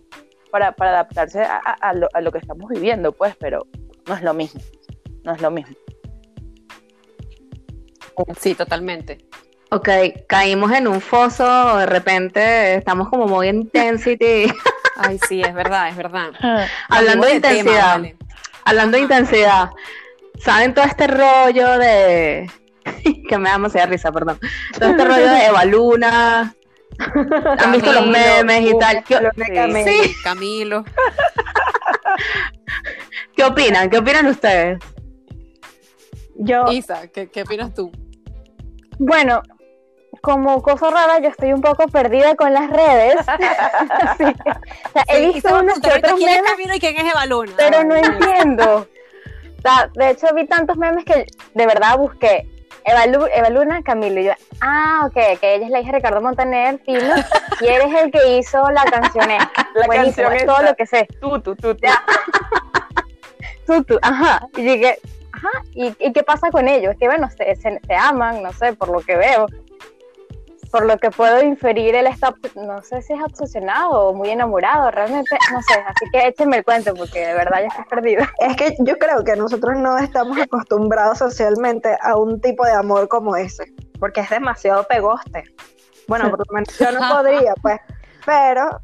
para, 0.50 0.72
para 0.72 0.90
adaptarse 0.92 1.42
a, 1.42 1.56
a- 1.64 1.76
a 1.90 1.92
lo, 1.94 2.08
a 2.12 2.20
lo 2.20 2.32
que 2.32 2.38
estamos 2.38 2.68
viviendo, 2.70 3.12
pues, 3.12 3.36
pero 3.36 3.66
no 4.06 4.14
es 4.14 4.22
lo 4.22 4.34
mismo. 4.34 4.60
No 5.24 5.34
es 5.34 5.40
lo 5.40 5.50
mismo. 5.50 5.74
Sí, 8.38 8.54
totalmente. 8.54 9.18
Ok, 9.70 9.88
caímos 10.26 10.72
en 10.72 10.88
un 10.88 11.00
foso, 11.00 11.76
de 11.76 11.86
repente 11.86 12.74
estamos 12.74 13.08
como 13.08 13.26
muy 13.26 13.48
intensity, 13.48 14.52
Ay, 14.96 15.18
sí, 15.28 15.40
es 15.40 15.54
verdad, 15.54 15.88
es 15.88 15.96
verdad. 15.96 16.30
hablando 16.88 17.26
de 17.26 17.40
tema, 17.40 17.54
intensidad, 17.54 17.92
vale. 17.92 18.16
hablando 18.64 18.96
de 18.96 19.02
intensidad. 19.04 19.70
¿Saben 20.38 20.74
todo 20.74 20.84
este 20.84 21.06
rollo 21.06 21.78
de 21.78 22.50
que 23.28 23.38
me 23.38 23.48
da 23.48 23.52
demasiada 23.54 23.86
risa, 23.86 24.12
perdón? 24.12 24.38
Todo 24.78 24.90
este 24.90 25.04
rollo 25.04 25.30
de 25.30 25.46
Eva 25.46 25.64
Luna. 25.64 26.54
¿Han 27.58 27.72
visto 27.72 27.92
los 27.92 28.06
memes 28.06 28.60
y 28.62 28.78
tal? 28.78 29.04
¿Qué, 29.04 29.18
de 29.20 29.30
Sí. 29.36 29.54
Camilo. 29.54 29.84
Sí. 29.84 30.14
Camilo. 30.22 30.84
¿Qué 33.36 33.44
opinan? 33.44 33.88
¿Qué 33.88 33.98
opinan 33.98 34.26
ustedes? 34.26 34.78
Yo, 36.42 36.70
Isa, 36.72 37.06
¿qué, 37.08 37.28
qué 37.28 37.42
opinas 37.42 37.74
tú? 37.74 37.90
Bueno, 38.98 39.42
como 40.22 40.60
cosa 40.62 40.90
rara, 40.90 41.18
yo 41.20 41.28
estoy 41.28 41.52
un 41.52 41.60
poco 41.60 41.86
perdida 41.88 42.34
con 42.34 42.52
las 42.52 42.68
redes. 42.70 43.16
Que, 44.18 44.24
o 44.24 44.92
sea, 44.92 45.04
he 45.08 45.16
Sí, 45.26 45.32
visto 45.34 45.50
va 45.50 45.58
a 45.58 45.62
unos 45.62 45.80
que 45.80 45.88
otros 45.92 46.14
quién 46.14 46.28
es 46.30 46.36
memes, 46.36 46.50
Camilo 46.50 46.74
y 46.74 46.80
quién 46.80 46.96
es 46.98 47.12
Eva 47.12 47.26
Luna. 47.26 47.52
pero 47.56 47.84
no 47.84 47.94
entiendo. 47.96 48.86
O 49.58 49.62
sea, 49.62 49.90
de 49.94 50.08
hecho, 50.08 50.26
vi 50.34 50.46
tantos 50.46 50.78
memes 50.78 51.04
que 51.04 51.26
de 51.54 51.66
verdad 51.66 51.98
busqué. 51.98 52.48
Eva, 52.82 53.04
Lu- 53.06 53.28
Eva 53.30 53.50
Luna, 53.50 53.82
Camilo. 53.82 54.18
Y 54.20 54.24
yo, 54.24 54.32
ah, 54.62 55.02
ok, 55.06 55.38
que 55.38 55.54
ella 55.56 55.66
es 55.66 55.70
la 55.70 55.80
hija 55.80 55.90
de 55.92 55.98
Ricardo 55.98 56.22
Montaner, 56.22 56.80
fino, 56.86 57.14
y 57.60 57.66
eres 57.66 57.92
el 58.02 58.10
que 58.10 58.38
hizo 58.38 58.70
la 58.70 58.84
canción 58.84 59.30
esta. 59.30 59.68
La 59.74 59.84
Buenísimo, 59.84 60.28
canción 60.28 60.32
es 60.32 60.46
todo 60.46 60.62
lo 60.62 60.74
que 60.76 60.86
sé. 60.86 61.06
Tú, 61.20 61.38
tú, 61.42 61.54
tú, 61.56 61.74
tú. 61.74 61.86
Tú, 63.66 63.84
tú, 63.84 63.98
ajá. 64.00 64.48
Y 64.56 64.62
llegué, 64.62 64.98
ajá, 65.32 65.50
¿y, 65.72 65.94
y 65.98 66.12
qué 66.12 66.22
pasa 66.22 66.50
con 66.50 66.68
ellos? 66.68 66.94
Que 66.98 67.06
bueno, 67.06 67.28
se, 67.30 67.54
se, 67.56 67.80
se 67.80 67.94
aman, 67.94 68.42
no 68.42 68.52
sé, 68.52 68.72
por 68.74 68.88
lo 68.88 69.00
que 69.00 69.16
veo. 69.16 69.46
Por 70.70 70.86
lo 70.86 70.98
que 70.98 71.10
puedo 71.10 71.42
inferir, 71.42 71.96
él 71.96 72.06
está, 72.06 72.32
no 72.54 72.80
sé 72.82 73.02
si 73.02 73.12
es 73.12 73.20
obsesionado 73.20 73.90
o 73.90 74.14
muy 74.14 74.30
enamorado, 74.30 74.88
realmente, 74.92 75.36
no 75.52 75.60
sé. 75.62 75.74
Así 75.84 76.04
que 76.12 76.28
échenme 76.28 76.58
el 76.58 76.64
cuento, 76.64 76.94
porque 76.94 77.26
de 77.26 77.34
verdad 77.34 77.62
ya 77.62 77.66
estoy 77.66 77.84
perdida. 77.86 78.32
es 78.38 78.56
que 78.56 78.76
yo 78.78 78.96
creo 78.96 79.24
que 79.24 79.34
nosotros 79.34 79.76
no 79.78 79.98
estamos 79.98 80.38
acostumbrados 80.38 81.18
socialmente 81.18 81.96
a 82.00 82.16
un 82.16 82.40
tipo 82.40 82.64
de 82.64 82.72
amor 82.72 83.08
como 83.08 83.34
ese, 83.34 83.64
porque 83.98 84.20
es 84.20 84.30
demasiado 84.30 84.84
pegoste. 84.84 85.42
Bueno, 86.06 86.30
por 86.30 86.38
lo 86.38 86.54
menos 86.54 86.78
yo 86.78 86.92
no 86.92 87.00
podría, 87.16 87.54
pues, 87.60 87.80
pero 88.24 88.80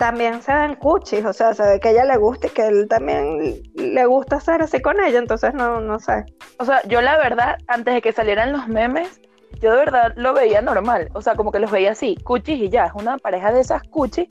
también 0.00 0.40
se 0.40 0.54
ven 0.54 0.76
cuchis, 0.76 1.26
o 1.26 1.32
sea, 1.34 1.52
se 1.52 1.62
ve 1.62 1.78
que 1.78 1.88
a 1.88 1.90
ella 1.90 2.04
le 2.06 2.16
gusta 2.16 2.46
y 2.46 2.50
que 2.50 2.66
él 2.66 2.88
también 2.88 3.62
le 3.74 4.06
gusta 4.06 4.36
hacer 4.36 4.62
así 4.62 4.80
con 4.80 4.98
ella, 4.98 5.18
entonces 5.18 5.52
no, 5.52 5.82
no 5.82 5.98
sé. 5.98 6.24
O 6.58 6.64
sea, 6.64 6.82
yo 6.88 7.02
la 7.02 7.18
verdad, 7.18 7.58
antes 7.66 7.92
de 7.92 8.00
que 8.00 8.10
salieran 8.10 8.50
los 8.50 8.66
memes, 8.66 9.20
yo 9.60 9.72
de 9.72 9.76
verdad 9.76 10.14
lo 10.16 10.32
veía 10.32 10.62
normal. 10.62 11.10
O 11.12 11.20
sea, 11.20 11.34
como 11.34 11.52
que 11.52 11.58
los 11.58 11.70
veía 11.70 11.90
así, 11.90 12.16
cuchis 12.24 12.58
y 12.62 12.70
ya. 12.70 12.86
Es 12.86 12.92
una 12.94 13.18
pareja 13.18 13.52
de 13.52 13.60
esas 13.60 13.82
cuchis 13.82 14.26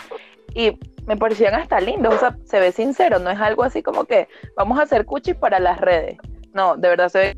y 0.55 0.79
me 1.05 1.15
parecían 1.15 1.53
hasta 1.53 1.79
lindos. 1.79 2.15
O 2.15 2.17
sea, 2.17 2.35
se 2.45 2.59
ve 2.59 2.71
sincero, 2.71 3.19
no 3.19 3.29
es 3.29 3.39
algo 3.39 3.63
así 3.63 3.83
como 3.83 4.05
que 4.05 4.27
vamos 4.57 4.79
a 4.79 4.83
hacer 4.83 5.05
cuchis 5.05 5.35
para 5.35 5.59
las 5.59 5.79
redes. 5.79 6.17
No, 6.51 6.77
de 6.77 6.89
verdad 6.89 7.09
se 7.09 7.19
ve. 7.19 7.37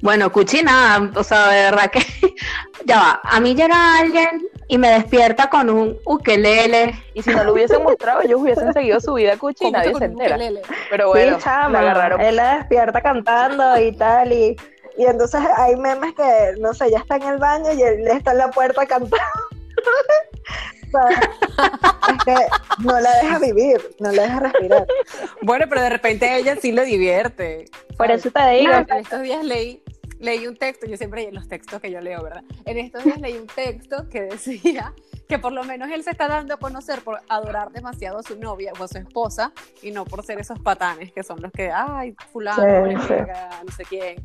Bueno, 0.00 0.30
Cuchi 0.30 0.62
nada, 0.62 1.10
o 1.16 1.24
sea, 1.24 1.48
de 1.48 1.62
verdad 1.62 1.90
que 1.90 2.00
ya 2.88 2.98
va. 2.98 3.20
A 3.22 3.38
mí 3.38 3.54
llega 3.54 3.98
alguien 3.98 4.48
y 4.66 4.78
me 4.78 4.88
despierta 4.90 5.48
con 5.48 5.70
un 5.70 5.98
ukelele. 6.04 6.94
Y 7.14 7.22
si 7.22 7.30
no 7.30 7.44
lo 7.44 7.52
hubiesen 7.52 7.82
mostrado, 7.84 8.22
ellos 8.22 8.40
hubiesen 8.40 8.72
seguido 8.72 8.98
su 9.00 9.14
vida 9.14 9.36
cuchi 9.36 9.64
y 9.64 9.66
¿Cómo 9.66 9.78
nadie 9.78 9.94
se 9.94 10.04
entera. 10.06 10.38
Pero 10.90 11.08
bueno, 11.08 11.36
sí, 11.36 11.44
chama, 11.44 11.82
la 11.82 11.90
agarraron. 11.92 12.20
él 12.20 12.36
la 12.36 12.56
despierta 12.58 13.00
cantando 13.00 13.78
y 13.78 13.92
tal, 13.92 14.32
y, 14.32 14.56
y 14.96 15.04
entonces 15.04 15.40
hay 15.56 15.76
memes 15.76 16.14
que, 16.14 16.54
no 16.60 16.74
sé, 16.74 16.90
ya 16.90 16.98
está 16.98 17.16
en 17.16 17.22
el 17.24 17.38
baño 17.38 17.72
y 17.72 17.82
él 17.82 18.08
está 18.08 18.32
en 18.32 18.38
la 18.38 18.50
puerta 18.50 18.84
cantando. 18.86 19.16
O 20.88 20.90
sea, 20.90 21.20
es 22.16 22.24
que 22.24 22.34
no 22.82 22.98
la 22.98 23.12
deja 23.20 23.38
vivir, 23.38 23.78
no 23.98 24.10
la 24.10 24.22
deja 24.22 24.40
respirar. 24.40 24.86
Bueno, 25.42 25.66
pero 25.68 25.82
de 25.82 25.90
repente 25.90 26.34
ella 26.34 26.56
sí 26.56 26.72
le 26.72 26.86
divierte. 26.86 27.66
Por 27.98 28.06
¿sabes? 28.06 28.24
eso 28.24 28.30
te 28.30 28.50
digo, 28.52 28.72
En 28.72 28.90
estos 28.96 29.20
días 29.20 29.44
leí, 29.44 29.82
leí 30.18 30.46
un 30.46 30.56
texto, 30.56 30.86
yo 30.86 30.96
siempre 30.96 31.30
los 31.32 31.48
textos 31.48 31.80
que 31.80 31.90
yo 31.90 32.00
leo, 32.00 32.22
¿verdad? 32.22 32.42
En 32.64 32.78
estos 32.78 33.04
días 33.04 33.20
leí 33.20 33.36
un 33.36 33.46
texto 33.46 34.08
que 34.08 34.22
decía 34.22 34.92
que 35.28 35.38
por 35.38 35.52
lo 35.52 35.62
menos 35.64 35.90
él 35.90 36.02
se 36.02 36.10
está 36.10 36.26
dando 36.28 36.54
a 36.54 36.56
conocer 36.58 37.00
por 37.02 37.20
adorar 37.28 37.70
demasiado 37.70 38.18
a 38.18 38.22
su 38.22 38.38
novia 38.38 38.72
o 38.78 38.82
a 38.84 38.88
su 38.88 38.98
esposa 38.98 39.52
y 39.82 39.90
no 39.90 40.04
por 40.04 40.24
ser 40.24 40.40
esos 40.40 40.58
patanes 40.58 41.12
que 41.12 41.22
son 41.22 41.40
los 41.42 41.52
que, 41.52 41.70
ay, 41.70 42.14
fulano, 42.32 42.62
Sí, 42.62 42.88
le 42.94 42.98
sí. 43.00 43.06
pega, 43.08 43.50
no 43.66 43.72
sé 43.72 43.84
quién. 43.84 44.16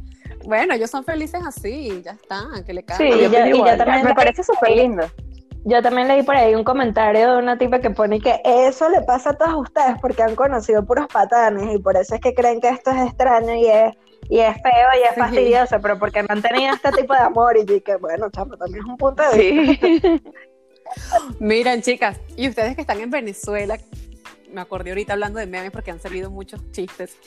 Bueno, 0.46 0.74
ellos 0.74 0.90
son 0.90 1.04
felices 1.04 1.42
así, 1.46 2.02
ya 2.04 2.12
está, 2.12 2.46
que 2.66 2.74
le 2.74 2.82
Sí, 2.82 2.86
caen. 2.88 3.08
y 3.22 3.26
opino 3.26 3.46
y 3.46 3.50
yo 3.50 3.56
igual. 3.58 3.78
también 3.78 4.04
Me 4.06 4.14
parece 4.16 4.44
súper 4.44 4.72
lindo. 4.72 5.04
Yo 5.66 5.82
también 5.82 6.08
leí 6.10 6.24
por 6.24 6.36
ahí 6.36 6.56
un 6.56 6.64
comentario 6.64 7.32
de 7.34 7.38
una 7.38 7.58
tipa 7.58 7.80
que 7.80 7.90
pone 7.90 8.20
que 8.20 8.42
eso 8.44 8.90
le 8.90 9.02
pasa 9.02 9.30
a 9.30 9.38
todos 9.38 9.56
ustedes 9.56 9.96
porque 10.02 10.22
han 10.22 10.36
conocido 10.36 10.86
puros 10.86 11.08
patanes 11.08 11.74
y 11.74 11.80
por 11.80 11.96
eso 11.96 12.16
es 12.16 12.22
que 12.22 12.34
creen 12.34 12.60
que 12.60 12.68
esto 12.70 12.92
es 12.92 12.98
extraño 13.08 13.54
y 13.56 13.68
es, 13.68 13.94
y 14.30 14.40
es 14.40 14.56
feo 14.62 14.88
y 15.00 15.04
es 15.04 15.14
Sí. 15.16 15.20
fastidioso, 15.22 15.78
pero 15.82 15.98
porque 15.98 16.22
no 16.22 16.28
han 16.32 16.42
tenido 16.42 16.74
este 16.74 16.92
tipo 16.92 17.14
de 17.14 17.20
amor 17.22 17.56
y 17.58 17.80
que 17.82 17.96
bueno, 17.96 18.30
chamo, 18.30 18.58
también 18.58 18.84
es 18.84 18.90
un 18.90 18.98
punto 18.98 19.24
de 19.30 19.38
vista. 19.38 19.88
Sí. 19.88 20.22
Miren, 21.40 21.82
chicas, 21.82 22.20
y 22.36 22.50
ustedes 22.50 22.76
que 22.76 22.82
están 22.82 23.00
en 23.00 23.10
Venezuela, 23.10 23.78
me 24.52 24.62
acordé 24.62 24.92
ahorita 24.92 25.14
hablando 25.14 25.40
de 25.40 25.48
memes 25.48 25.72
porque 25.72 25.92
han 25.92 26.00
salido 26.00 26.30
muchos 26.30 26.60
chistes. 26.72 27.18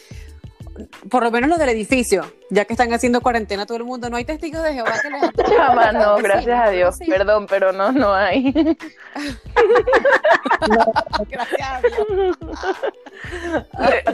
Por 1.10 1.22
lo 1.22 1.30
menos 1.30 1.48
los 1.50 1.58
del 1.58 1.68
edificio, 1.70 2.24
ya 2.50 2.64
que 2.64 2.72
están 2.74 2.92
haciendo 2.92 3.20
cuarentena 3.20 3.66
todo 3.66 3.78
el 3.78 3.84
mundo, 3.84 4.08
no 4.10 4.16
hay 4.16 4.24
testigos 4.24 4.62
de 4.62 4.74
Jehová 4.74 4.92
que 5.02 5.10
les 5.10 5.20
Chama, 5.56 5.92
no, 5.92 6.16
gracias 6.16 6.60
a 6.60 6.70
Dios. 6.70 6.96
sí. 6.96 7.06
Perdón, 7.06 7.46
pero 7.48 7.72
no, 7.72 7.92
no 7.92 8.12
hay. 8.14 8.52
Gracias 11.30 11.68
a 11.68 11.80
Dios. 11.80 12.36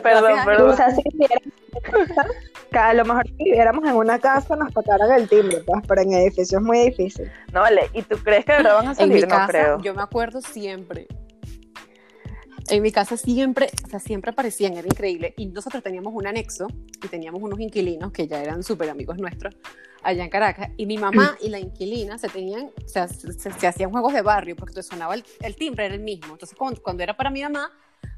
perdón, 0.03 0.33
Gracias 0.35 0.39
a 0.39 0.45
perdón. 0.45 0.71
O 0.71 0.77
sea, 0.77 0.91
si 0.91 1.03
viviéramos- 1.13 1.53
que 2.71 2.79
a 2.79 2.95
lo 2.95 3.05
mejor 3.05 3.27
si 3.27 3.45
viviéramos 3.45 3.85
en 3.85 3.97
una 3.97 4.19
casa 4.19 4.57
nos 4.57 4.73
tocaran 4.73 5.11
el 5.13 5.29
timbre, 5.29 5.59
pues, 5.67 5.83
pero 5.87 6.03
en 6.03 6.13
edificios 6.15 6.53
es 6.61 6.67
muy 6.67 6.79
difícil. 6.91 7.31
No 7.53 7.61
vale, 7.61 7.91
¿y 7.93 8.03
tú 8.03 8.17
crees 8.19 8.45
que 8.45 8.53
de 8.53 8.59
verdad 8.59 8.75
van 8.77 8.89
a 8.89 8.93
En 8.93 9.09
mi 9.09 9.15
salir? 9.21 9.29
No 9.29 9.35
casa, 9.37 9.49
creo. 9.49 9.81
yo 9.83 9.95
me 9.95 10.03
acuerdo 10.03 10.41
siempre. 10.41 11.07
En 12.69 12.83
mi 12.83 12.93
casa 12.93 13.17
siempre, 13.17 13.69
o 13.85 13.89
sea, 13.89 13.99
siempre 13.99 14.31
aparecían, 14.31 14.75
era 14.75 14.87
increíble. 14.87 15.35
Y 15.37 15.47
nosotros 15.47 15.83
teníamos 15.83 16.13
un 16.15 16.27
anexo 16.27 16.67
y 17.03 17.09
teníamos 17.09 17.43
unos 17.43 17.61
inquilinos 17.61 18.13
que 18.13 18.27
ya 18.27 18.41
eran 18.43 18.63
súper 18.63 18.89
amigos 18.91 19.19
nuestros 19.19 19.55
allá 20.03 20.25
en 20.25 20.31
Caracas. 20.31 20.71
Y 20.77 20.87
mi 20.87 20.97
mamá 20.99 21.37
y 21.43 21.49
la 21.49 21.59
inquilina 21.59 22.19
se 22.19 22.29
tenían, 22.29 22.71
o 22.85 22.89
sea, 22.89 23.09
se, 23.09 23.33
se- 23.33 23.53
se 23.53 23.67
hacían 23.67 23.91
juegos 23.91 24.13
de 24.13 24.23
barrio 24.23 24.57
porque 24.57 24.83
sonaba 24.83 25.15
el, 25.15 25.25
el 25.41 25.57
timbre, 25.57 25.87
era 25.87 25.95
el 25.95 26.01
mismo. 26.03 26.33
Entonces, 26.33 26.57
cuando, 26.57 26.81
cuando 26.83 27.03
era 27.03 27.17
para 27.17 27.31
mi 27.31 27.43
mamá, 27.43 27.71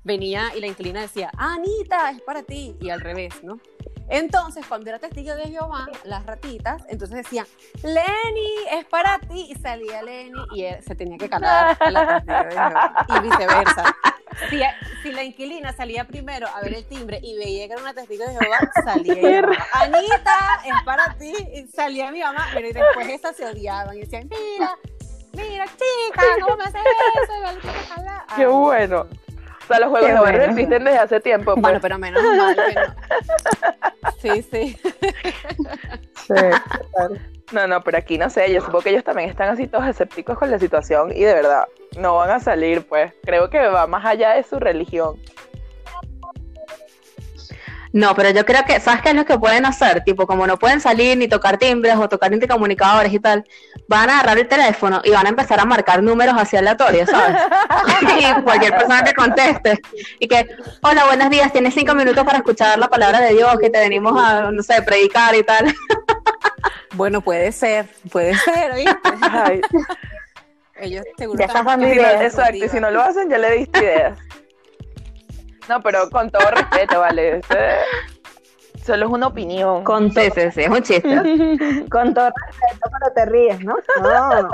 venía 0.04 0.52
y 0.56 0.60
la 0.60 0.66
inquilina 0.66 1.00
decía, 1.00 1.30
Anita, 1.36 2.10
es 2.10 2.20
para 2.22 2.42
ti. 2.42 2.76
Y 2.80 2.90
al 2.90 3.00
revés, 3.00 3.34
¿no? 3.42 3.58
Entonces, 4.08 4.66
cuando 4.66 4.90
era 4.90 4.98
testigo 4.98 5.34
de 5.34 5.44
Jehová, 5.44 5.88
las 6.04 6.26
ratitas, 6.26 6.82
entonces 6.88 7.16
decían, 7.18 7.46
Lenny, 7.82 8.54
es 8.72 8.84
para 8.84 9.18
ti. 9.18 9.48
Y 9.50 9.54
salía 9.56 10.02
Lenny 10.02 10.40
y 10.54 10.64
él 10.64 10.82
se 10.82 10.94
tenía 10.94 11.16
que 11.18 11.28
calar 11.28 11.76
a 11.80 11.90
la 11.90 12.06
testigo 12.06 12.44
de 12.44 12.50
Jehová. 12.50 13.06
Y 13.08 13.20
viceversa. 13.20 13.96
Si, 14.50 14.60
si 15.02 15.12
la 15.12 15.22
inquilina 15.22 15.72
salía 15.72 16.04
primero 16.04 16.48
a 16.48 16.60
ver 16.60 16.74
el 16.74 16.84
timbre 16.86 17.20
y 17.22 17.38
veía 17.38 17.66
que 17.66 17.74
era 17.74 17.82
una 17.82 17.94
testigo 17.94 18.24
de 18.26 18.32
Jehová, 18.32 18.58
salía 18.84 19.14
ella. 19.14 19.66
Anita, 19.72 20.60
es 20.64 20.82
para 20.84 21.14
ti. 21.16 21.32
Y 21.54 21.66
salía 21.68 22.10
mi 22.10 22.20
mamá, 22.20 22.48
pero 22.52 22.68
después 22.72 23.08
esas 23.08 23.36
se 23.36 23.46
odiaban 23.46 23.96
y 23.96 24.00
decían, 24.00 24.28
mira, 24.28 24.76
mira, 25.32 25.66
chica, 25.66 26.22
¿cómo 26.42 26.56
me 26.56 26.64
haces 26.64 26.82
eso? 27.22 27.36
Igual 27.36 27.60
que 27.60 27.68
te 27.68 27.74
jala". 27.74 28.26
Qué 28.36 28.46
bueno. 28.46 29.06
O 29.64 29.66
sea, 29.66 29.80
los 29.80 29.88
juegos 29.88 30.08
Qué 30.08 30.14
de 30.14 30.20
barrio 30.20 30.38
bueno. 30.40 30.52
existen 30.52 30.84
desde 30.84 30.98
hace 30.98 31.20
tiempo. 31.20 31.52
pues. 31.54 31.62
Bueno, 31.62 31.78
pero 31.80 31.98
menos 31.98 32.22
mal 32.22 32.54
que 32.56 32.74
no. 32.74 32.94
Sí, 34.20 34.42
sí. 34.50 34.78
Sí, 36.26 36.34
No, 37.52 37.66
no, 37.66 37.80
pero 37.82 37.98
aquí 37.98 38.16
no 38.18 38.30
sé, 38.30 38.52
yo 38.52 38.60
supongo 38.60 38.80
que 38.82 38.90
ellos 38.90 39.04
también 39.04 39.28
están 39.28 39.48
así 39.50 39.66
todos 39.66 39.86
escépticos 39.86 40.38
con 40.38 40.50
la 40.50 40.58
situación 40.58 41.12
y 41.14 41.22
de 41.24 41.34
verdad 41.34 41.64
no 41.98 42.16
van 42.16 42.30
a 42.30 42.40
salir, 42.40 42.86
pues. 42.86 43.12
Creo 43.24 43.50
que 43.50 43.58
va 43.66 43.86
más 43.86 44.04
allá 44.04 44.32
de 44.32 44.42
su 44.42 44.58
religión. 44.58 45.16
No, 47.94 48.12
pero 48.16 48.30
yo 48.30 48.44
creo 48.44 48.64
que, 48.64 48.80
¿sabes 48.80 49.02
qué 49.02 49.10
es 49.10 49.14
lo 49.14 49.24
que 49.24 49.38
pueden 49.38 49.64
hacer? 49.66 50.02
Tipo, 50.02 50.26
como 50.26 50.48
no 50.48 50.58
pueden 50.58 50.80
salir 50.80 51.16
ni 51.16 51.28
tocar 51.28 51.58
timbres 51.58 51.94
o 51.94 52.08
tocar 52.08 52.32
intercomunicadores 52.32 53.12
y 53.12 53.20
tal, 53.20 53.44
van 53.86 54.10
a 54.10 54.14
agarrar 54.14 54.36
el 54.36 54.48
teléfono 54.48 55.00
y 55.04 55.12
van 55.12 55.26
a 55.26 55.28
empezar 55.28 55.60
a 55.60 55.64
marcar 55.64 56.02
números 56.02 56.34
así 56.36 56.56
aleatorios, 56.56 57.08
¿sabes? 57.08 57.40
y 58.18 58.42
cualquier 58.42 58.72
persona 58.72 59.04
que 59.04 59.14
conteste 59.14 59.78
y 60.18 60.26
que, 60.26 60.44
hola, 60.82 61.04
buenos 61.04 61.30
días, 61.30 61.52
tienes 61.52 61.72
cinco 61.72 61.94
minutos 61.94 62.24
para 62.24 62.38
escuchar 62.38 62.76
la 62.80 62.88
palabra 62.88 63.20
de 63.20 63.32
Dios, 63.32 63.56
que 63.60 63.70
te 63.70 63.78
venimos 63.78 64.20
a, 64.20 64.50
no 64.50 64.62
sé, 64.64 64.82
predicar 64.82 65.36
y 65.36 65.44
tal. 65.44 65.72
Bueno, 66.94 67.20
puede 67.20 67.50
ser, 67.50 67.86
puede 68.12 68.36
ser, 68.36 68.70
¿oíste? 68.70 69.60
Ellos 70.76 71.04
seguro 71.18 71.40
Ya 71.40 71.46
están 71.46 71.82
exacto, 71.82 72.64
y 72.64 72.68
si 72.68 72.78
no 72.78 72.90
lo 72.92 73.02
hacen, 73.02 73.28
ya 73.28 73.36
le 73.36 73.50
diste 73.50 73.80
ideas. 73.80 74.18
No, 75.68 75.80
pero 75.82 76.10
con 76.10 76.30
todo 76.30 76.50
respeto, 76.50 77.00
¿vale? 77.00 77.40
Solo 78.84 79.06
es 79.06 79.12
una 79.12 79.28
opinión. 79.28 79.82
Con, 79.84 80.10
Sí, 80.12 80.28
sí, 80.34 80.50
sí, 80.52 80.60
es 80.62 80.68
un 80.68 80.82
chiste. 80.82 81.84
con 81.90 82.12
todo 82.12 82.30
respeto, 82.46 82.90
pero 82.92 83.12
te 83.14 83.24
ríes, 83.26 83.64
¿no? 83.64 83.76
No. 84.02 84.48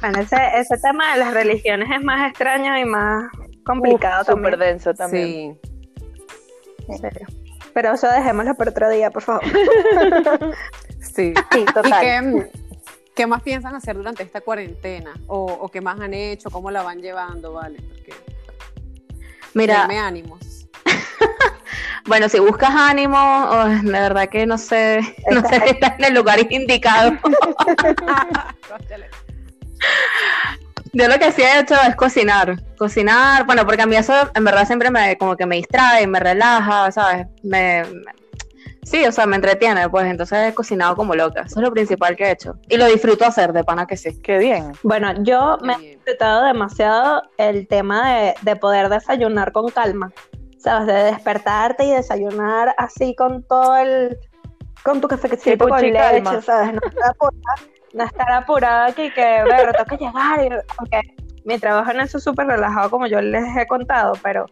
Bueno, 0.00 0.20
ese, 0.20 0.36
ese 0.56 0.78
tema 0.78 1.12
de 1.12 1.18
las 1.20 1.34
religiones 1.34 1.88
es 1.90 2.02
más 2.02 2.28
extraño 2.28 2.78
y 2.78 2.84
más 2.84 3.30
complicado 3.64 4.24
Súper 4.24 4.52
también. 4.52 4.58
denso 4.60 4.94
también. 4.94 5.58
Sí, 5.60 6.88
En 6.88 6.98
serio. 6.98 7.26
Pero 7.74 7.92
eso 7.92 8.08
dejémoslo 8.08 8.54
para 8.54 8.70
otro 8.70 8.88
día, 8.90 9.10
por 9.10 9.22
favor. 9.22 9.42
sí. 11.00 11.34
Sí, 11.52 11.60
¿Y 11.60 11.64
total. 11.66 12.50
Qué, 13.20 13.26
más 13.26 13.42
piensan 13.42 13.74
hacer 13.74 13.96
durante 13.96 14.22
esta 14.22 14.40
cuarentena? 14.40 15.12
¿O, 15.26 15.44
o 15.44 15.68
qué 15.68 15.80
más 15.80 16.00
han 16.00 16.14
hecho? 16.14 16.50
¿Cómo 16.50 16.70
la 16.70 16.82
van 16.82 17.00
llevando? 17.00 17.52
¿Vale? 17.52 17.78
Porque 17.82 18.14
Mira, 19.52 19.80
denme 19.80 19.98
ánimos. 19.98 20.66
bueno, 22.06 22.28
si 22.28 22.38
buscas 22.38 22.70
ánimo, 22.70 23.18
oh, 23.18 23.66
de 23.66 23.90
verdad 23.92 24.28
que 24.28 24.46
no 24.46 24.56
sé, 24.56 25.00
no 25.30 25.42
sé 25.48 25.60
si 25.60 25.68
estás 25.70 25.98
en 25.98 26.04
el 26.06 26.14
lugar 26.14 26.38
indicado. 26.50 27.12
Yo 30.92 31.06
lo 31.06 31.18
que 31.20 31.30
sí 31.30 31.42
he 31.42 31.60
hecho 31.60 31.76
es 31.86 31.94
cocinar, 31.94 32.56
cocinar, 32.76 33.44
bueno, 33.46 33.64
porque 33.64 33.82
a 33.82 33.86
mí 33.86 33.94
eso 33.94 34.12
en 34.34 34.44
verdad 34.44 34.66
siempre 34.66 34.90
me 34.90 35.16
como 35.18 35.36
que 35.36 35.46
me 35.46 35.54
distrae, 35.56 36.04
me 36.08 36.18
relaja, 36.18 36.90
¿sabes? 36.90 37.28
Me- 37.44 37.84
sí, 38.90 39.04
o 39.06 39.12
sea, 39.12 39.26
me 39.26 39.36
entretiene, 39.36 39.88
pues 39.88 40.06
entonces 40.06 40.48
he 40.48 40.54
cocinado 40.54 40.96
como 40.96 41.14
loca, 41.14 41.42
eso 41.42 41.60
es 41.60 41.62
lo 41.62 41.70
principal 41.70 42.16
que 42.16 42.24
he 42.24 42.30
hecho. 42.32 42.56
Y 42.68 42.76
lo 42.76 42.86
disfruto 42.86 43.24
hacer, 43.24 43.52
de 43.52 43.62
pana 43.64 43.86
que 43.86 43.96
sí. 43.96 44.20
Qué 44.20 44.38
bien. 44.38 44.72
Bueno, 44.82 45.12
yo 45.22 45.58
me 45.62 45.74
he 45.74 45.78
Bien. 45.78 45.96
disfrutado 45.98 46.44
demasiado 46.44 47.22
el 47.38 47.68
tema 47.68 48.12
de, 48.14 48.34
de 48.42 48.56
poder 48.56 48.88
desayunar 48.88 49.52
con 49.52 49.70
calma. 49.70 50.12
¿Sabes? 50.58 50.88
De 50.88 51.04
despertarte 51.04 51.84
y 51.84 51.90
desayunar 51.92 52.74
así 52.76 53.14
con 53.14 53.42
todo 53.44 53.78
el. 53.78 54.18
con 54.82 55.00
tu 55.00 55.08
cafecito 55.08 55.66
con 55.66 55.80
leche, 55.80 56.42
¿sabes? 56.42 56.74
No 56.74 56.80
estar 56.86 57.10
apurada, 57.10 57.54
no 57.94 58.04
estar 58.04 58.32
apurada 58.32 58.86
aquí 58.86 59.10
que, 59.10 59.22
ver, 59.44 59.74
que 59.88 59.96
llegar. 59.96 60.44
Y, 60.44 60.50
aunque 60.76 61.00
mi 61.46 61.58
trabajo 61.58 61.90
en 61.92 62.00
eso 62.00 62.18
es 62.18 62.24
súper 62.24 62.46
relajado, 62.46 62.90
como 62.90 63.06
yo 63.06 63.22
les 63.22 63.56
he 63.56 63.66
contado, 63.66 64.12
pero 64.22 64.44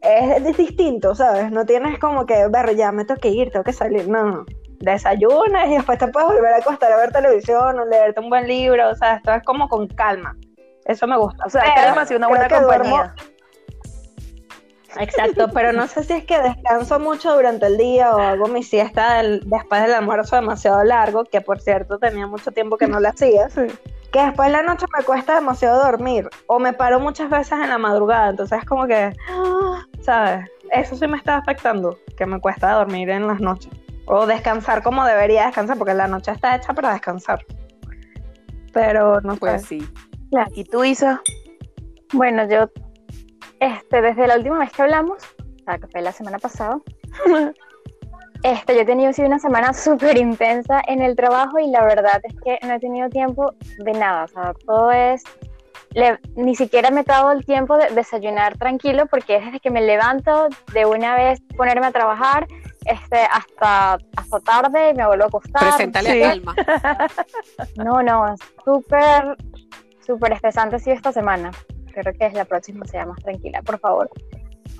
es, 0.00 0.46
es 0.46 0.56
distinto, 0.56 1.14
¿sabes? 1.14 1.50
No 1.50 1.64
tienes 1.66 1.98
como 1.98 2.26
que, 2.26 2.46
ver, 2.48 2.76
ya 2.76 2.92
me 2.92 3.04
tengo 3.04 3.20
que 3.20 3.28
ir, 3.28 3.50
tengo 3.50 3.64
que 3.64 3.72
salir. 3.72 4.08
No. 4.08 4.44
Desayunas 4.80 5.68
y 5.68 5.74
después 5.74 5.98
te 5.98 6.06
puedes 6.08 6.28
volver 6.28 6.54
a 6.54 6.58
acostar 6.58 6.92
a 6.92 6.96
ver 6.96 7.10
televisión 7.12 7.78
o 7.80 7.84
leerte 7.84 8.20
un 8.20 8.30
buen 8.30 8.46
libro. 8.46 8.90
O 8.90 8.94
sea, 8.94 9.16
esto 9.16 9.32
es 9.34 9.42
como 9.42 9.68
con 9.68 9.88
calma. 9.88 10.36
Eso 10.84 11.06
me 11.06 11.18
gusta. 11.18 11.44
O 11.44 11.50
sea, 11.50 11.62
Pero 11.62 11.74
que 11.74 11.80
además 11.80 12.10
una 12.12 12.28
buena 12.28 12.48
compañía. 12.48 13.14
Exacto, 14.98 15.48
pero 15.52 15.72
no 15.72 15.86
sé 15.86 16.02
si 16.02 16.14
es 16.14 16.24
que 16.24 16.40
descanso 16.40 16.98
mucho 16.98 17.34
durante 17.34 17.66
el 17.66 17.76
día 17.76 18.16
o 18.16 18.20
hago 18.20 18.48
mi 18.48 18.62
siesta 18.62 19.18
del- 19.18 19.40
después 19.44 19.82
del 19.82 19.92
almuerzo 19.94 20.36
demasiado 20.36 20.82
largo, 20.82 21.24
que 21.24 21.40
por 21.40 21.60
cierto 21.60 21.98
tenía 21.98 22.26
mucho 22.26 22.52
tiempo 22.52 22.78
que 22.78 22.86
no 22.88 22.98
lo 22.98 23.08
hacía, 23.08 23.48
que 24.12 24.22
después 24.22 24.48
de 24.48 24.52
la 24.52 24.62
noche 24.62 24.86
me 24.96 25.04
cuesta 25.04 25.34
demasiado 25.34 25.82
dormir 25.82 26.28
o 26.46 26.58
me 26.58 26.72
paro 26.72 26.98
muchas 27.00 27.28
veces 27.30 27.52
en 27.52 27.68
la 27.68 27.78
madrugada, 27.78 28.30
entonces 28.30 28.58
es 28.60 28.64
como 28.64 28.86
que, 28.86 29.12
¿sabes? 30.02 30.46
Eso 30.70 30.96
sí 30.96 31.06
me 31.06 31.16
está 31.16 31.36
afectando, 31.36 31.98
que 32.16 32.26
me 32.26 32.40
cuesta 32.40 32.72
dormir 32.72 33.10
en 33.10 33.26
las 33.26 33.40
noches 33.40 33.72
o 34.06 34.26
descansar 34.26 34.82
como 34.82 35.04
debería 35.04 35.46
descansar, 35.46 35.76
porque 35.76 35.92
la 35.94 36.08
noche 36.08 36.30
está 36.32 36.56
hecha 36.56 36.72
para 36.72 36.92
descansar. 36.92 37.44
Pero 38.72 39.20
no 39.20 39.36
Pues 39.36 39.62
sé. 39.62 39.80
sí. 39.80 39.88
¿Y 40.54 40.64
tú, 40.64 40.84
Isa? 40.84 41.20
Bueno, 42.12 42.48
yo, 42.48 42.70
este, 43.60 44.00
desde 44.00 44.26
la 44.26 44.36
última 44.36 44.58
vez 44.58 44.72
que 44.72 44.82
hablamos, 44.82 45.18
o 45.60 45.64
sea, 45.64 45.78
que 45.78 45.86
fue 45.88 46.00
la 46.00 46.12
semana 46.12 46.38
pasada, 46.38 46.78
este, 48.42 48.74
yo 48.74 48.82
he 48.82 48.84
tenido 48.84 49.12
sí, 49.12 49.22
una 49.22 49.38
semana 49.38 49.72
súper 49.74 50.16
intensa 50.18 50.80
en 50.86 51.02
el 51.02 51.16
trabajo 51.16 51.58
y 51.58 51.70
la 51.70 51.84
verdad 51.84 52.20
es 52.22 52.34
que 52.42 52.58
no 52.66 52.74
he 52.74 52.80
tenido 52.80 53.08
tiempo 53.08 53.52
de 53.78 53.92
nada, 53.92 54.24
o 54.24 54.28
sea, 54.28 54.52
todo 54.66 54.90
es, 54.92 55.22
le- 55.94 56.18
ni 56.36 56.54
siquiera 56.54 56.90
me 56.90 57.00
he 57.00 57.04
dado 57.04 57.30
el 57.32 57.44
tiempo 57.44 57.76
de 57.76 57.88
desayunar 57.90 58.56
tranquilo 58.58 59.06
porque 59.06 59.36
es 59.36 59.44
desde 59.46 59.60
que 59.60 59.70
me 59.70 59.80
levanto 59.80 60.48
de 60.72 60.86
una 60.86 61.14
vez 61.14 61.40
ponerme 61.56 61.86
a 61.86 61.92
trabajar 61.92 62.46
este, 62.84 63.18
hasta, 63.18 63.98
hasta 64.16 64.40
tarde 64.40 64.90
y 64.90 64.94
me 64.94 65.06
vuelvo 65.06 65.24
a 65.24 65.28
acostar. 65.28 65.62
Preséntale 65.62 66.10
sí. 66.12 66.22
a 66.22 66.28
Calma. 66.28 66.54
No, 67.76 68.02
no, 68.02 68.34
súper, 68.64 69.36
súper 70.06 70.32
estresante 70.32 70.76
ha 70.76 70.78
sido 70.78 70.96
esta 70.96 71.12
semana. 71.12 71.50
Creo 71.92 72.12
que 72.14 72.26
es 72.26 72.32
la 72.34 72.44
próxima 72.44 72.86
sea 72.86 73.04
más 73.04 73.18
tranquila, 73.22 73.60
por 73.62 73.78
favor. 73.78 74.08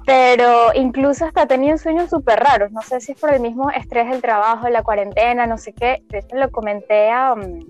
Pero 0.09 0.73
incluso 0.73 1.27
hasta 1.27 1.45
tenido 1.45 1.77
sueños 1.77 2.09
súper 2.09 2.41
raros. 2.41 2.73
No 2.73 2.81
sé 2.81 2.99
si 2.99 3.13
es 3.13 3.21
por 3.21 3.31
el 3.35 3.41
mismo 3.41 3.71
estrés 3.71 4.09
del 4.09 4.23
trabajo, 4.23 4.67
la 4.71 4.83
cuarentena, 4.83 5.45
no 5.45 5.59
sé 5.59 5.75
qué. 5.75 6.03
De 6.09 6.21
hecho, 6.21 6.35
lo 6.37 6.51
comenté 6.51 7.11
a, 7.11 7.35
um, 7.35 7.61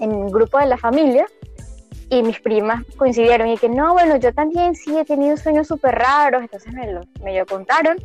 en 0.00 0.12
un 0.12 0.32
grupo 0.32 0.58
de 0.58 0.66
la 0.66 0.76
familia 0.76 1.24
y 2.10 2.24
mis 2.24 2.40
primas 2.40 2.82
coincidieron 2.96 3.46
y 3.46 3.56
que 3.58 3.68
no, 3.68 3.92
bueno, 3.92 4.16
yo 4.16 4.34
también 4.34 4.74
sí 4.74 4.98
he 4.98 5.04
tenido 5.04 5.36
sueños 5.36 5.68
súper 5.68 5.94
raros. 5.94 6.42
Entonces 6.42 6.72
me 6.72 6.90
lo, 6.90 7.02
me 7.22 7.38
lo 7.38 7.46
contaron 7.46 7.96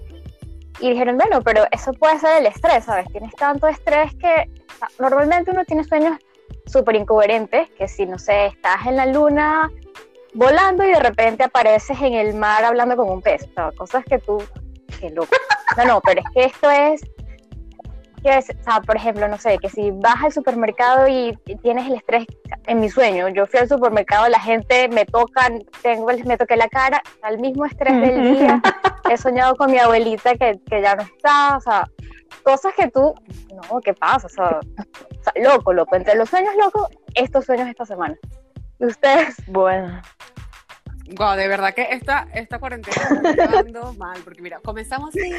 y 0.80 0.92
dijeron, 0.92 1.18
bueno, 1.18 1.42
pero 1.42 1.66
eso 1.72 1.94
puede 1.94 2.20
ser 2.20 2.42
el 2.42 2.46
estrés, 2.46 2.84
¿sabes? 2.84 3.08
Tienes 3.12 3.34
tanto 3.34 3.68
estrés 3.68 4.14
que 4.18 4.52
sea, 4.78 4.88
normalmente 5.00 5.50
uno 5.50 5.66
tiene 5.66 5.84
sueños 5.84 6.20
súper 6.68 6.96
incoherentes, 6.96 7.72
que 7.72 7.88
si, 7.88 8.06
no 8.06 8.20
sé, 8.20 8.46
estás 8.46 8.86
en 8.86 8.98
la 8.98 9.08
luna 9.08 9.72
volando 10.38 10.86
y 10.86 10.92
de 10.92 11.00
repente 11.00 11.44
apareces 11.44 12.00
en 12.00 12.14
el 12.14 12.36
mar 12.36 12.64
hablando 12.64 12.96
con 12.96 13.10
un 13.10 13.22
pez, 13.22 13.44
o 13.44 13.54
sea, 13.54 13.72
cosas 13.72 14.06
que 14.06 14.20
tú, 14.20 14.42
qué 15.00 15.10
loco. 15.10 15.36
No, 15.76 15.86
no, 15.86 16.02
pero 16.02 16.22
es 16.22 16.28
que 16.34 16.44
esto 16.46 16.70
es, 16.70 17.02
que 18.24 18.38
es, 18.38 18.50
o 18.50 18.64
sea, 18.64 18.82
por 18.82 18.96
ejemplo, 18.96 19.28
no 19.28 19.38
sé, 19.38 19.58
que 19.58 19.70
si 19.70 19.92
vas 19.92 20.24
al 20.24 20.32
supermercado 20.32 21.08
y 21.08 21.38
tienes 21.62 21.88
el 21.88 21.96
estrés 21.96 22.26
en 22.68 22.80
mi 22.80 22.90
sueño, 22.90 23.30
yo 23.30 23.48
fui 23.48 23.60
al 23.60 23.68
supermercado, 23.68 24.30
la 24.30 24.40
gente 24.40 24.88
me 24.90 25.06
toca, 25.06 25.50
tengo, 25.82 26.08
me 26.26 26.38
toqué 26.38 26.56
la 26.56 26.68
cara, 26.68 27.02
al 27.24 27.40
mismo 27.40 27.66
estrés 27.66 28.00
del 28.00 28.38
día, 28.38 28.62
he 29.10 29.18
soñado 29.18 29.56
con 29.56 29.72
mi 29.72 29.80
abuelita 29.80 30.36
que, 30.36 30.60
que 30.70 30.82
ya 30.82 30.96
no 30.96 31.02
está, 31.02 31.58
o 31.58 31.62
sea, 31.62 31.90
cosas 32.44 32.74
que 32.76 32.90
tú, 32.90 33.16
no, 33.72 33.82
¿qué 33.82 33.94
pasa? 33.96 34.28
O 34.28 34.30
sea, 34.30 34.60
o 34.60 35.24
sea, 35.24 35.34
loco, 35.44 35.74
loco, 35.74 35.96
entre 35.96 36.16
los 36.16 36.30
sueños 36.30 36.56
locos, 36.56 36.88
estos 37.16 37.46
sueños 37.46 37.68
esta 37.68 37.86
semana. 37.86 38.16
¿Y 38.80 38.86
ustedes? 38.86 39.36
Bueno, 39.48 40.02
Wow, 41.16 41.36
de 41.36 41.48
verdad 41.48 41.74
que 41.74 41.88
esta, 41.92 42.28
esta 42.34 42.60
cuarentena 42.60 43.22
me 43.22 43.30
está 43.30 43.48
llevando 43.48 43.94
mal, 43.94 44.20
porque 44.24 44.42
mira, 44.42 44.60
comenzamos 44.60 45.10
así, 45.10 45.32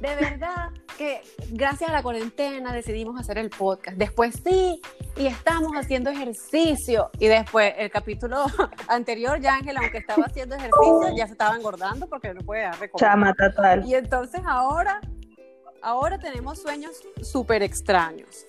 de 0.00 0.14
verdad 0.14 0.70
que 0.96 1.22
gracias 1.50 1.90
a 1.90 1.92
la 1.92 2.02
cuarentena 2.02 2.72
decidimos 2.72 3.18
hacer 3.20 3.38
el 3.38 3.50
podcast. 3.50 3.96
Después 3.96 4.40
sí, 4.44 4.80
y 5.16 5.26
estamos 5.26 5.72
haciendo 5.72 6.10
ejercicio. 6.10 7.10
Y 7.18 7.26
después 7.26 7.74
el 7.76 7.90
capítulo 7.90 8.46
anterior, 8.88 9.40
ya 9.40 9.54
Ángela, 9.54 9.80
aunque 9.80 9.98
estaba 9.98 10.24
haciendo 10.24 10.54
ejercicio, 10.54 11.16
ya 11.16 11.26
se 11.26 11.32
estaba 11.32 11.56
engordando 11.56 12.06
porque 12.08 12.32
no 12.32 12.40
puede 12.42 12.62
dar. 12.62 12.76
Chama 12.96 13.34
total. 13.34 13.84
Y 13.86 13.94
entonces 13.94 14.40
ahora, 14.46 15.00
ahora 15.82 16.18
tenemos 16.18 16.62
sueños 16.62 16.92
súper 17.22 17.64
extraños. 17.64 18.44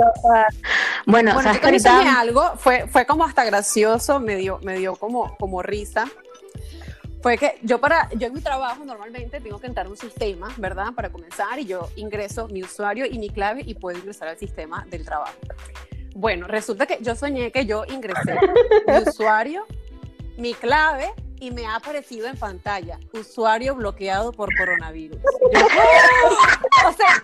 Bueno, 1.07 1.33
Bueno, 1.33 1.51
también 1.53 1.79
soñé 1.79 1.95
ahorita, 1.95 2.19
algo, 2.19 2.57
fue, 2.57 2.87
fue 2.87 3.07
como 3.07 3.25
hasta 3.25 3.43
gracioso, 3.43 4.19
me 4.19 4.35
dio, 4.35 4.59
me 4.61 4.77
dio 4.77 4.95
como, 4.95 5.35
como 5.37 5.63
risa. 5.63 6.05
Fue 7.21 7.37
que 7.37 7.59
yo 7.61 7.79
para, 7.79 8.09
yo 8.13 8.27
en 8.27 8.33
mi 8.33 8.41
trabajo 8.41 8.85
normalmente 8.85 9.41
tengo 9.41 9.59
que 9.59 9.67
entrar 9.67 9.87
a 9.87 9.89
un 9.89 9.97
sistema, 9.97 10.53
¿verdad? 10.57 10.93
Para 10.95 11.09
comenzar 11.11 11.59
y 11.59 11.65
yo 11.65 11.89
ingreso 11.97 12.47
mi 12.47 12.63
usuario 12.63 13.05
y 13.05 13.19
mi 13.19 13.29
clave 13.29 13.61
y 13.65 13.73
puedo 13.73 13.97
ingresar 13.97 14.29
al 14.29 14.37
sistema 14.37 14.85
del 14.89 15.03
trabajo. 15.03 15.35
Bueno, 16.15 16.47
resulta 16.47 16.85
que 16.85 16.97
yo 17.01 17.15
soñé 17.15 17.51
que 17.51 17.65
yo 17.65 17.83
ingresé 17.85 18.37
mi 18.87 18.97
usuario, 19.09 19.65
mi 20.37 20.53
clave 20.53 21.11
y 21.41 21.51
me 21.51 21.65
ha 21.65 21.75
aparecido 21.75 22.27
en 22.27 22.37
pantalla 22.37 22.99
usuario 23.13 23.75
bloqueado 23.75 24.31
por 24.31 24.49
coronavirus. 24.55 25.17
Yo, 25.21 25.59
o 26.87 26.93
sea, 26.93 27.23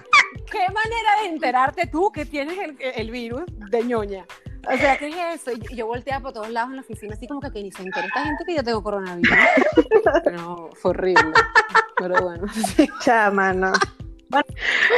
qué 0.52 0.60
manera 0.60 1.22
de 1.22 1.28
enterarte 1.30 1.88
tú 1.88 2.12
que 2.12 2.26
tienes 2.26 2.58
el, 2.60 2.78
el 2.80 3.12
virus 3.12 3.44
de 3.48 3.84
ñoña. 3.84 4.26
O 4.72 4.78
sea, 4.78 4.98
¿qué 4.98 5.08
es 5.08 5.42
eso? 5.42 5.52
Y 5.52 5.76
yo 5.76 5.88
volteaba 5.88 6.24
por 6.24 6.34
todos 6.34 6.50
lados 6.50 6.72
en 6.72 6.76
la 6.78 6.82
oficina, 6.82 7.14
así 7.14 7.28
como 7.28 7.42
que, 7.42 7.52
que 7.52 7.64
ni 7.64 7.72
se 7.72 7.84
entera 7.84 8.08
esta 8.08 8.24
gente 8.24 8.44
que 8.46 8.56
yo 8.56 8.64
tengo 8.64 8.84
coronavirus. 8.84 9.30
No, 10.32 10.70
fue 10.74 10.92
horrible. 10.92 11.34
Pero 11.98 12.22
bueno. 12.22 12.46
Chama, 13.02 13.54
no. 13.54 13.72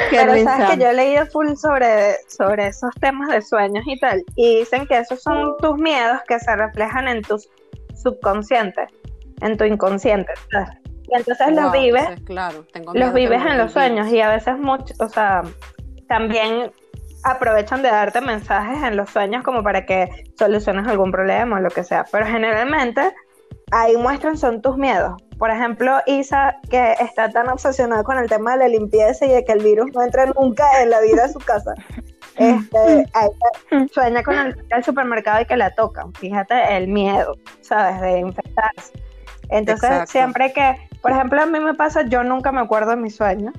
Qué 0.10 0.18
Pero 0.18 0.44
sabes 0.44 0.70
que 0.72 0.82
yo 0.82 0.90
he 0.90 0.94
leído 0.94 1.26
full 1.28 1.54
sobre, 1.56 2.16
sobre 2.28 2.68
esos 2.68 2.94
temas 3.00 3.30
de 3.30 3.42
sueños 3.42 3.84
y 3.86 4.00
tal, 4.00 4.24
y 4.36 4.60
dicen 4.60 4.88
que 4.88 4.98
esos 4.98 5.22
son 5.22 5.56
tus 5.58 5.78
miedos 5.78 6.20
que 6.28 6.40
se 6.40 6.56
reflejan 6.56 7.08
en 7.08 7.22
tu 7.22 7.40
subconsciente, 7.96 8.88
en 9.42 9.58
tu 9.58 9.66
inconsciente. 9.66 10.32
¿sabes? 10.52 10.70
Y 11.10 11.16
entonces 11.16 11.48
los 11.54 11.72
vives, 11.72 12.02
entonces, 12.02 12.26
claro, 12.26 12.66
tengo 12.74 12.94
miedo 12.94 13.06
los 13.06 13.16
vives 13.16 13.42
en 13.46 13.58
los 13.58 13.72
sueños 13.72 14.08
y 14.10 14.20
a 14.20 14.30
veces 14.30 14.58
mucho, 14.58 14.94
o 15.00 15.08
sea, 15.08 15.44
también 16.08 16.72
aprovechan 17.32 17.82
de 17.82 17.90
darte 17.90 18.22
mensajes 18.22 18.84
en 18.84 18.98
los 18.98 19.10
sueños 19.10 19.44
como 19.44 19.64
para 19.64 19.86
que 19.86 20.10
soluciones 20.38 20.88
algún 20.88 21.12
problema 21.12 21.58
o 21.58 21.60
lo 21.60 21.70
que 21.70 21.84
sea, 21.84 22.06
pero 22.12 22.26
generalmente 22.26 23.14
ahí 23.72 23.98
muestran 23.98 24.38
son 24.38 24.62
tus 24.62 24.78
miedos. 24.78 25.22
Por 25.38 25.52
ejemplo, 25.52 26.00
Isa, 26.08 26.56
que 26.70 26.94
está 26.94 27.30
tan 27.30 27.50
obsesionada 27.50 28.04
con 28.04 28.18
el 28.18 28.28
tema 28.28 28.54
de 28.54 28.60
la 28.60 28.68
limpieza 28.70 29.26
y 29.26 29.30
de 29.30 29.46
que 29.46 29.52
el 29.52 29.64
virus 29.64 29.92
no 29.94 30.02
entre 30.02 30.28
nunca 30.28 30.66
en 30.82 30.90
la 30.90 31.00
vida 31.02 31.28
de 31.28 31.34
su 31.34 31.40
casa. 31.40 31.74
Este, 32.38 33.04
ahí 33.16 33.30
sueña 33.92 34.22
con 34.22 34.36
el 34.38 34.84
supermercado 34.84 35.42
y 35.42 35.46
que 35.46 35.58
la 35.58 35.74
tocan. 35.74 36.14
Fíjate 36.14 36.78
el 36.78 36.88
miedo, 36.88 37.36
¿sabes? 37.62 38.00
De 38.00 38.20
infectarse. 38.20 38.94
Entonces, 39.50 39.90
Exacto. 39.90 40.12
siempre 40.12 40.54
que, 40.54 40.76
por 41.02 41.14
ejemplo, 41.14 41.42
a 41.42 41.48
mí 41.48 41.60
me 41.60 41.74
pasa, 41.74 42.04
yo 42.04 42.24
nunca 42.24 42.52
me 42.52 42.62
acuerdo 42.62 42.92
de 42.92 42.98
mis 42.98 43.16
sueños. 43.16 43.56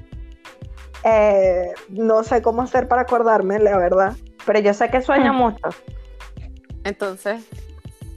Eh, 1.10 1.72
no 1.90 2.22
sé 2.24 2.42
cómo 2.42 2.62
hacer 2.62 2.88
para 2.88 3.02
acordarme, 3.02 3.58
la 3.58 3.76
verdad. 3.76 4.14
Pero 4.46 4.58
yo 4.60 4.74
sé 4.74 4.90
que 4.90 5.00
sueño 5.02 5.32
mucho. 5.32 5.68
Entonces, 6.84 7.44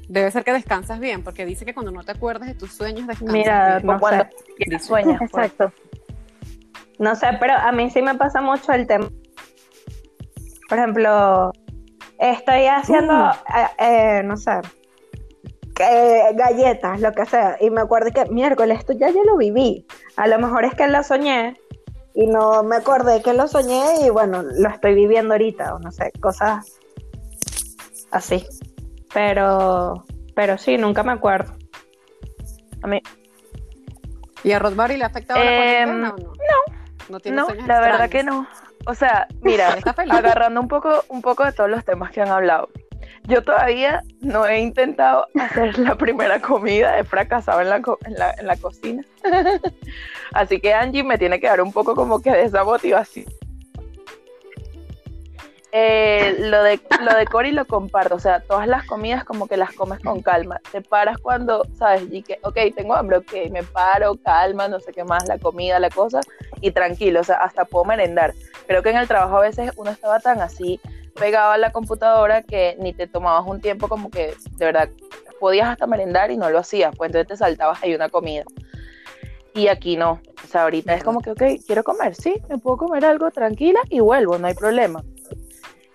debe 0.08 0.30
ser 0.32 0.44
que 0.44 0.54
descansas 0.54 1.00
bien, 1.00 1.24
porque 1.24 1.46
dice 1.46 1.66
que 1.66 1.74
cuando 1.74 1.92
no 1.92 2.04
te 2.04 2.12
acuerdas 2.12 2.48
de 2.48 2.56
tus 2.56 2.74
sueños, 2.74 3.08
descansas 3.08 3.34
Mira, 3.34 3.76
bien. 3.78 3.88
no 3.88 4.00
cuando 4.00 4.26
sé. 4.70 4.80
sueñas. 4.80 5.20
pues. 5.32 5.46
Exacto. 5.48 5.74
No 7.00 7.16
sé, 7.16 7.28
pero 7.40 7.54
a 7.54 7.72
mí 7.72 7.90
sí 7.90 8.02
me 8.02 8.16
pasa 8.16 8.42
mucho 8.42 8.72
el 8.74 8.86
tema. 8.88 9.10
Por 10.70 10.78
ejemplo, 10.78 11.52
estoy 12.20 12.68
haciendo, 12.68 13.14
Uh. 13.14 13.32
eh, 13.58 13.68
eh, 14.20 14.24
no 14.24 14.38
sé, 14.38 14.60
que- 15.76 16.30
galletas, 16.36 17.02
lo 17.02 17.12
que 17.12 17.26
sea, 17.26 17.58
y 17.60 17.70
me 17.72 17.82
acuerdo 17.82 18.12
que 18.12 18.26
miércoles, 18.32 18.80
esto 18.80 18.94
ya 18.94 19.10
yo 19.10 19.24
lo 19.24 19.36
viví. 19.38 19.86
A 20.16 20.28
lo 20.28 20.38
mejor 20.40 20.64
es 20.66 20.76
que 20.76 20.88
lo 20.88 21.04
soñé 21.04 21.56
y 22.14 22.28
no 22.28 22.64
me 22.64 22.78
acordé 22.78 23.22
que 23.22 23.34
lo 23.34 23.48
soñé 23.48 24.06
y 24.06 24.10
bueno, 24.10 24.44
lo 24.44 24.70
estoy 24.70 24.94
viviendo 24.96 25.34
ahorita, 25.34 25.76
o 25.76 25.80
no 25.80 25.92
sé, 25.92 26.12
cosas 26.20 26.80
así. 28.12 28.46
Pero, 29.14 30.06
pero 30.36 30.58
sí, 30.58 30.78
nunca 30.78 31.04
me 31.04 31.12
acuerdo. 31.12 31.54
A 32.84 32.88
mí, 32.88 33.02
¿Y 34.44 34.52
a 34.52 34.60
Rodbary 34.60 34.98
le 34.98 35.04
ha 35.04 35.08
afectado 35.08 35.44
la 35.44 35.52
Em, 35.52 35.58
cuarentena 35.58 36.10
o 36.10 36.18
no? 36.18 36.26
No. 36.26 36.82
No 37.10 37.20
tiene 37.20 37.38
no, 37.38 37.46
sueños 37.46 37.68
la 37.68 37.82
verdad 37.82 38.10
que 38.10 38.24
no. 38.24 38.48
O 38.86 38.96
sea, 38.96 39.28
mira, 39.42 39.76
agarrando 40.10 40.62
un 40.62 40.68
poco, 40.68 41.04
un 41.10 41.22
poco 41.22 41.46
de 41.46 41.52
todos 41.52 41.70
los 41.70 41.84
temas 41.84 42.12
que 42.12 42.22
han 42.22 42.30
hablado. 42.30 42.70
Yo 43.26 43.44
todavía 43.44 44.04
no 44.20 44.46
he 44.46 44.60
intentado 44.60 45.28
hacer 45.40 45.78
la 45.80 45.96
primera 45.96 46.42
comida, 46.42 46.98
he 47.00 47.04
fracasado 47.04 47.62
en 47.62 47.70
la, 47.70 48.56
cocina. 48.58 49.04
Así 50.34 50.60
que 50.60 50.74
Angie 50.74 51.04
me 51.04 51.18
tiene 51.18 51.40
que 51.40 51.48
dar 51.48 51.62
un 51.62 51.72
poco 51.72 51.96
como 51.96 52.22
que 52.22 52.32
de 52.32 52.44
esa 52.44 52.64
motivación. 52.64 53.26
Eh, 55.74 56.36
lo 56.40 56.64
de 56.64 56.82
lo 57.02 57.16
de 57.16 57.52
lo 57.54 57.66
comparto, 57.66 58.16
o 58.16 58.20
sea, 58.20 58.42
todas 58.42 58.68
las 58.68 58.86
comidas 58.86 59.24
como 59.24 59.48
que 59.48 59.56
las 59.56 59.72
comes 59.72 60.02
con 60.02 60.22
calma. 60.22 60.60
Te 60.70 60.82
paras 60.82 61.18
cuando, 61.18 61.64
sabes, 61.78 62.04
y 62.12 62.24
que, 62.24 62.40
ok, 62.44 62.58
tengo 62.76 62.94
hambre, 62.94 63.18
ok, 63.18 63.50
me 63.52 63.64
paro, 63.64 64.16
calma, 64.22 64.68
no 64.68 64.82
sé 64.82 64.92
qué 64.92 65.06
más, 65.06 65.26
la 65.30 65.40
comida, 65.40 65.80
la 65.80 65.90
cosa, 65.90 66.20
y 66.60 66.72
tranquilo, 66.72 67.22
o 67.22 67.24
sea, 67.24 67.38
hasta 67.38 67.64
puedo 67.64 67.86
merendar. 67.86 68.34
Creo 68.68 68.84
que 68.84 68.90
en 68.90 68.98
el 68.98 69.08
trabajo 69.08 69.38
a 69.38 69.42
veces 69.42 69.72
uno 69.78 69.92
estaba 69.92 70.20
tan 70.20 70.42
así 70.42 70.82
pegado 71.22 71.52
a 71.52 71.58
la 71.60 71.72
computadora 71.72 72.42
que 72.42 72.76
ni 72.80 72.94
te 72.94 73.06
tomabas 73.06 73.46
un 73.46 73.62
tiempo 73.62 73.88
como 73.88 74.10
que 74.10 74.34
de 74.58 74.66
verdad 74.66 74.90
podías 75.40 75.68
hasta 75.68 75.86
merendar 75.86 76.32
y 76.32 76.38
no 76.38 76.50
lo 76.50 76.58
hacías, 76.58 76.96
pues 76.98 77.10
entonces 77.10 77.28
te 77.28 77.38
saltabas 77.38 77.82
ahí 77.84 77.94
una 77.94 78.10
comida. 78.10 78.44
Y 79.54 79.68
aquí 79.68 79.98
no, 79.98 80.20
o 80.44 80.48
sea, 80.48 80.64
ahorita 80.64 80.96
es 80.96 81.04
como 81.04 81.22
que, 81.22 81.30
ok, 81.32 81.44
quiero 81.68 81.84
comer, 81.84 82.16
sí, 82.16 82.42
me 82.50 82.58
puedo 82.58 82.78
comer 82.78 83.06
algo 83.06 83.30
tranquila 83.30 83.80
y 83.90 84.00
vuelvo, 84.00 84.40
no 84.40 84.48
hay 84.48 84.56
problema. 84.56 85.04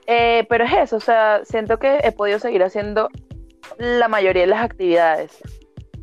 Eh, 0.06 0.46
pero 0.48 0.64
es 0.64 0.72
eso, 0.72 0.96
o 0.96 1.00
sea, 1.00 1.40
siento 1.44 1.78
que 1.78 1.98
he 2.04 2.12
podido 2.12 2.38
seguir 2.38 2.62
haciendo 2.62 3.08
la 3.78 4.06
mayoría 4.06 4.42
de 4.42 4.48
las 4.48 4.62
actividades. 4.62 5.38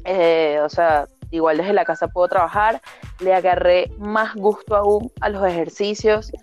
Eh, 0.03 0.59
o 0.61 0.67
sea, 0.67 1.07
igual 1.31 1.57
desde 1.57 1.71
la 1.71 1.85
casa 1.85 2.09
puedo 2.09 2.27
trabajar, 2.27 2.81
le 3.21 3.33
agarré 3.33 3.89
más 3.99 4.35
gusto 4.35 4.75
aún 4.75 5.09
a 5.21 5.29
los 5.29 5.45
ejercicios. 5.47 6.33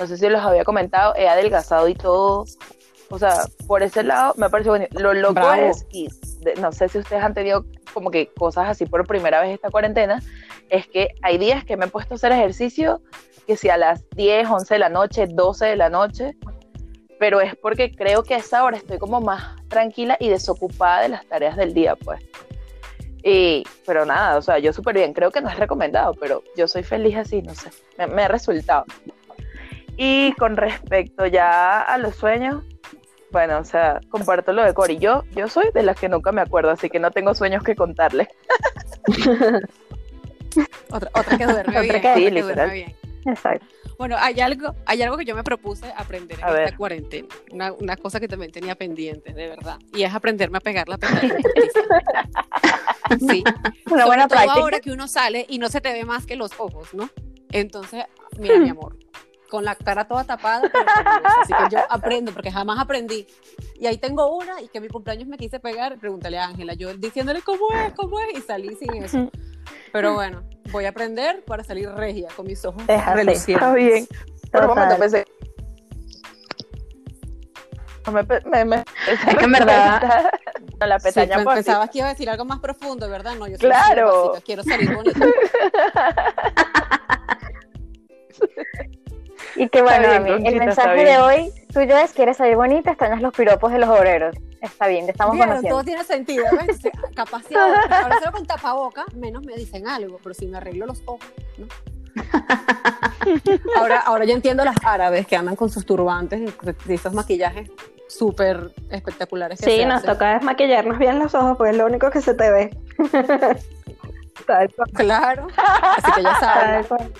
No 0.00 0.06
sé 0.06 0.16
si 0.16 0.28
los 0.28 0.40
había 0.40 0.64
comentado, 0.64 1.14
he 1.14 1.28
adelgazado 1.28 1.86
y 1.88 1.94
todo. 1.94 2.46
O 3.10 3.18
sea, 3.18 3.44
por 3.66 3.82
ese 3.82 4.02
lado 4.02 4.34
me 4.36 4.46
ha 4.46 4.48
parecido 4.48 4.72
bueno. 4.72 4.86
Lo 4.92 5.12
loco 5.12 5.34
Bravo. 5.34 5.62
es, 5.62 5.84
y 5.90 6.08
de- 6.40 6.54
no 6.54 6.72
sé 6.72 6.88
si 6.88 6.98
ustedes 6.98 7.22
han 7.22 7.34
tenido 7.34 7.64
como 7.92 8.10
que 8.10 8.28
cosas 8.28 8.68
así 8.68 8.86
por 8.86 9.06
primera 9.06 9.40
vez 9.40 9.50
esta 9.52 9.70
cuarentena, 9.70 10.22
es 10.68 10.86
que 10.86 11.08
hay 11.22 11.36
días 11.36 11.64
que 11.64 11.76
me 11.76 11.86
he 11.86 11.88
puesto 11.88 12.14
a 12.14 12.16
hacer 12.16 12.32
ejercicio, 12.32 13.02
que 13.46 13.56
si 13.56 13.68
a 13.68 13.76
las 13.76 14.08
10, 14.10 14.48
11 14.48 14.74
de 14.74 14.78
la 14.78 14.88
noche, 14.88 15.26
12 15.28 15.66
de 15.66 15.76
la 15.76 15.90
noche, 15.90 16.36
pero 17.18 17.40
es 17.40 17.54
porque 17.56 17.90
creo 17.94 18.22
que 18.22 18.34
a 18.34 18.38
esa 18.38 18.64
hora 18.64 18.76
estoy 18.78 18.98
como 18.98 19.20
más 19.20 19.56
tranquila 19.68 20.16
y 20.20 20.28
desocupada 20.28 21.02
de 21.02 21.08
las 21.10 21.26
tareas 21.26 21.56
del 21.56 21.74
día, 21.74 21.96
pues. 21.96 22.22
Y, 23.22 23.64
pero 23.84 24.06
nada, 24.06 24.38
o 24.38 24.42
sea, 24.42 24.58
yo 24.60 24.72
súper 24.72 24.94
bien, 24.94 25.12
creo 25.12 25.30
que 25.30 25.42
no 25.42 25.50
es 25.50 25.58
recomendado, 25.58 26.14
pero 26.14 26.42
yo 26.56 26.66
soy 26.66 26.84
feliz 26.84 27.16
así, 27.16 27.42
no 27.42 27.54
sé, 27.54 27.70
me, 27.98 28.06
me 28.06 28.22
ha 28.22 28.28
resultado. 28.28 28.84
Y 30.02 30.32
con 30.38 30.56
respecto 30.56 31.26
ya 31.26 31.82
a 31.82 31.98
los 31.98 32.14
sueños, 32.16 32.64
bueno, 33.32 33.58
o 33.58 33.64
sea, 33.64 34.00
comparto 34.08 34.50
lo 34.54 34.62
de 34.64 34.72
Cory. 34.72 34.96
Yo, 34.96 35.24
yo 35.36 35.46
soy 35.46 35.66
de 35.74 35.82
las 35.82 36.00
que 36.00 36.08
nunca 36.08 36.32
me 36.32 36.40
acuerdo, 36.40 36.70
así 36.70 36.88
que 36.88 36.98
no 36.98 37.10
tengo 37.10 37.34
sueños 37.34 37.62
que 37.62 37.76
contarles. 37.76 38.28
Otra, 40.90 41.10
otra 41.14 41.38
que 41.38 41.44
duerme 41.44 41.60
Otra 41.78 41.80
bien. 41.82 42.00
que- 42.02 42.14
sí, 42.14 42.30
que 42.32 42.42
duerme 42.42 42.72
bien. 42.74 42.94
Exacto. 43.26 43.64
Bueno, 43.98 44.16
hay 44.18 44.40
algo, 44.40 44.74
hay 44.86 45.02
algo 45.02 45.16
que 45.18 45.24
yo 45.24 45.36
me 45.36 45.44
propuse 45.44 45.92
aprender 45.96 46.38
en 46.38 46.44
A 46.44 46.48
esta 46.48 46.60
ver. 46.60 46.76
cuarentena. 46.76 47.28
Una, 47.52 47.72
una 47.74 47.96
cosa 47.96 48.18
que 48.18 48.26
también 48.26 48.50
tenía 48.50 48.74
pendiente, 48.74 49.32
de 49.34 49.46
verdad. 49.48 49.78
Y 49.94 50.02
es 50.02 50.12
aprenderme 50.14 50.56
a 50.58 50.60
pegar 50.60 50.88
la 50.88 50.96
pestaña. 50.98 51.36
Sí. 53.18 53.44
Una 53.86 54.04
Sobre 54.04 54.04
buena 54.06 54.26
todo 54.28 54.38
práctica. 54.38 54.54
ahora 54.60 54.80
que 54.80 54.90
uno 54.90 55.06
sale 55.06 55.44
y 55.48 55.58
no 55.58 55.68
se 55.68 55.80
te 55.80 55.92
ve 55.92 56.04
más 56.04 56.24
que 56.26 56.34
los 56.36 56.58
ojos, 56.58 56.94
¿no? 56.94 57.10
Entonces, 57.52 58.04
mira, 58.38 58.56
mi 58.58 58.70
amor, 58.70 58.96
con 59.50 59.64
la 59.64 59.74
cara 59.74 60.06
toda 60.06 60.24
tapada, 60.24 60.62
pero 60.72 60.84
así 61.40 61.52
que 61.52 61.74
yo 61.76 61.80
aprendo, 61.90 62.32
porque 62.32 62.50
jamás 62.52 62.78
aprendí. 62.78 63.26
Y 63.78 63.86
ahí 63.86 63.98
tengo 63.98 64.34
una, 64.36 64.60
y 64.62 64.68
que 64.68 64.80
mi 64.80 64.88
cumpleaños 64.88 65.26
me 65.28 65.36
quise 65.36 65.58
pegar, 65.60 65.98
pregúntale 65.98 66.38
a 66.38 66.46
Ángela, 66.46 66.74
yo 66.74 66.94
diciéndole 66.94 67.42
cómo 67.42 67.66
es, 67.74 67.92
cómo 67.94 68.18
es, 68.20 68.38
y 68.38 68.42
salí 68.42 68.74
sin 68.76 69.02
eso. 69.02 69.30
Pero 69.92 70.14
bueno, 70.14 70.44
voy 70.70 70.84
a 70.84 70.90
aprender 70.90 71.44
para 71.44 71.64
salir 71.64 71.90
regia, 71.90 72.28
con 72.36 72.46
mis 72.46 72.64
ojos 72.64 72.82
relucientes. 72.86 73.48
Está 73.48 73.74
bien. 73.74 74.06
Por 74.52 74.62
un 74.62 74.68
momento 74.68 74.96
pensé. 74.98 75.24
Me, 78.10 78.22
me, 78.50 78.64
me- 78.64 78.84
Es 79.06 79.20
que 79.36 79.44
en 79.44 79.52
verdad- 79.58 80.30
No, 80.80 80.86
la 80.86 80.98
Sí, 80.98 81.04
pestaña 81.04 81.36
pe- 81.36 81.44
postiza. 81.44 81.64
pensabas 81.64 81.90
que 81.90 81.98
iba 81.98 82.06
a 82.06 82.10
decir 82.10 82.30
algo 82.30 82.44
más 82.44 82.58
profundo, 82.60 83.08
¿verdad? 83.10 83.34
No, 83.36 83.46
yo 83.46 83.56
soy 83.58 83.68
Claro. 83.68 84.32
quiero 84.44 84.62
salir 84.64 84.94
bonita. 84.94 85.20
Y 89.56 89.68
que 89.68 89.82
bueno, 89.82 90.08
bien, 90.08 90.26
el 90.26 90.42
Conchita, 90.42 90.64
mensaje 90.64 91.04
de 91.04 91.18
hoy 91.18 91.52
tuyo 91.72 91.96
es, 91.96 92.12
quieres 92.12 92.36
salir 92.36 92.56
bonita, 92.56 92.90
extrañas 92.90 93.20
los 93.22 93.32
piropos 93.34 93.72
de 93.72 93.78
los 93.78 93.88
obreros. 93.88 94.34
Está 94.60 94.86
bien, 94.86 95.06
te 95.06 95.12
estamos 95.12 95.34
Vieron, 95.34 95.50
conociendo. 95.50 95.76
todo 95.76 95.84
tiene 95.84 96.04
sentido, 96.04 96.44
¿ves? 96.66 96.78
Si 97.48 97.54
ahora, 97.56 98.18
solo 98.18 98.32
con 98.32 98.46
tapaboca, 98.46 99.04
menos 99.14 99.44
me 99.44 99.54
dicen 99.54 99.88
algo, 99.88 100.18
pero 100.22 100.34
si 100.34 100.46
me 100.46 100.58
arreglo 100.58 100.86
los 100.86 101.02
ojos, 101.06 101.24
¿no? 101.58 101.66
ahora, 103.78 104.00
ahora 104.00 104.24
ya 104.24 104.34
entiendo 104.34 104.64
las 104.64 104.76
árabes 104.84 105.26
que 105.26 105.36
andan 105.36 105.56
con 105.56 105.70
sus 105.70 105.86
turbantes 105.86 106.40
y 106.88 106.92
esos 106.92 107.12
maquillajes 107.12 107.70
súper 108.08 108.72
espectaculares 108.90 109.60
que 109.60 109.66
Sí, 109.70 109.76
se 109.78 109.86
nos 109.86 109.98
hacen. 109.98 110.10
toca 110.10 110.34
desmaquillarnos 110.34 110.98
bien 110.98 111.18
los 111.20 111.34
ojos 111.34 111.56
porque 111.56 111.70
es 111.70 111.76
lo 111.76 111.86
único 111.86 112.10
que 112.10 112.20
se 112.20 112.34
te 112.34 112.50
ve. 112.50 112.70
Claro, 114.94 115.46
así 115.56 116.12
que 116.16 116.22
ya 116.22 116.84
cual. 116.88 117.12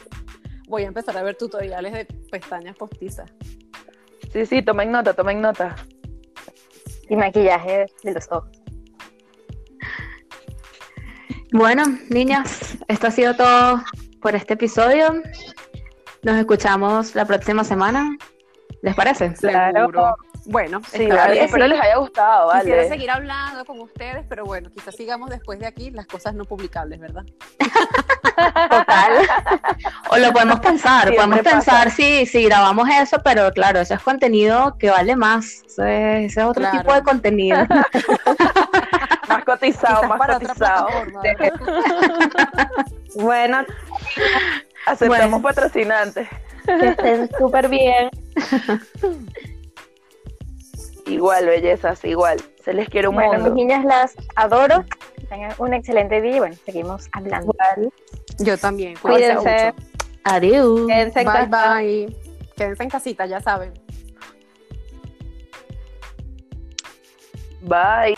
Voy 0.70 0.84
a 0.84 0.86
empezar 0.86 1.18
a 1.18 1.22
ver 1.22 1.36
tutoriales 1.36 1.92
de 1.92 2.04
pestañas 2.30 2.76
postizas. 2.76 3.30
Sí, 4.32 4.46
sí, 4.46 4.62
tomen 4.62 4.92
nota, 4.92 5.12
tomen 5.12 5.40
nota. 5.40 5.74
y 7.08 7.16
maquillaje 7.16 7.86
de 8.04 8.14
los 8.14 8.30
ojos. 8.30 8.50
Bueno, 11.52 11.82
niñas, 12.08 12.78
esto 12.86 13.08
ha 13.08 13.10
sido 13.10 13.34
todo 13.34 13.82
por 14.22 14.36
este 14.36 14.54
episodio. 14.54 15.20
Nos 16.22 16.36
escuchamos 16.36 17.16
la 17.16 17.24
próxima 17.24 17.64
semana. 17.64 18.16
¿Les 18.82 18.94
parece? 18.94 19.34
Seguro. 19.34 20.14
Bueno, 20.50 20.80
Sí, 20.90 20.98
bien. 21.06 21.16
espero 21.38 21.68
les 21.68 21.80
haya 21.80 21.96
gustado, 21.98 22.50
Quisiera 22.52 22.78
vale. 22.78 22.88
seguir 22.88 23.08
hablando 23.10 23.64
con 23.64 23.80
ustedes, 23.80 24.26
pero 24.28 24.44
bueno, 24.44 24.68
quizás 24.70 24.96
sigamos 24.96 25.30
después 25.30 25.60
de 25.60 25.66
aquí 25.66 25.92
las 25.92 26.06
cosas 26.06 26.34
no 26.34 26.44
publicables, 26.44 26.98
¿verdad? 26.98 27.22
Total. 28.34 29.12
O 30.10 30.16
lo 30.18 30.32
podemos 30.32 30.58
pensar, 30.58 31.02
Siempre 31.08 31.16
podemos 31.24 31.40
pensar 31.40 31.90
si, 31.92 32.26
si 32.26 32.44
grabamos 32.44 32.88
eso, 32.88 33.18
pero 33.22 33.52
claro, 33.52 33.78
eso 33.78 33.94
es 33.94 34.00
contenido 34.00 34.76
que 34.76 34.90
vale 34.90 35.14
más. 35.14 35.62
Eso 35.66 35.84
es, 35.84 36.32
ese 36.32 36.40
es 36.40 36.46
otro 36.46 36.62
Claro. 36.62 36.78
tipo 36.78 36.94
de 36.94 37.02
contenido. 37.02 37.58
Más 39.28 39.44
cotizado, 39.44 40.00
Quizás 40.02 40.18
más 40.18 40.38
cotizado. 40.38 40.88
Bueno, 43.14 43.64
Aceptamos 44.86 45.30
Bueno. 45.30 45.42
patrocinantes. 45.42 46.28
que 46.66 46.88
estén 46.88 47.30
súper 47.38 47.68
bien. 47.68 48.10
Igual, 51.10 51.46
bellezas, 51.46 52.04
igual. 52.04 52.38
Se 52.64 52.72
les 52.72 52.88
quiere 52.88 53.08
un 53.08 53.14
Bueno, 53.14 53.32
mis 53.34 53.40
mundo. 53.42 53.54
niñas 53.54 53.84
las 53.84 54.14
adoro. 54.36 54.84
Que 55.16 55.26
Tengan 55.26 55.52
un 55.58 55.74
excelente 55.74 56.20
día 56.20 56.36
y 56.36 56.38
bueno, 56.40 56.56
seguimos 56.64 57.08
hablando. 57.12 57.52
Igual. 57.52 57.92
Yo 58.38 58.58
también. 58.58 58.94
Cuídense. 59.00 59.72
Adiós. 60.24 60.86
Quédense 60.86 61.20
en 61.20 61.26
Bye, 61.26 61.50
casa. 61.50 61.74
bye. 61.78 62.16
Quédense 62.56 62.82
en 62.82 62.90
casita, 62.90 63.26
ya 63.26 63.40
saben. 63.40 63.72
Bye. 67.62 68.16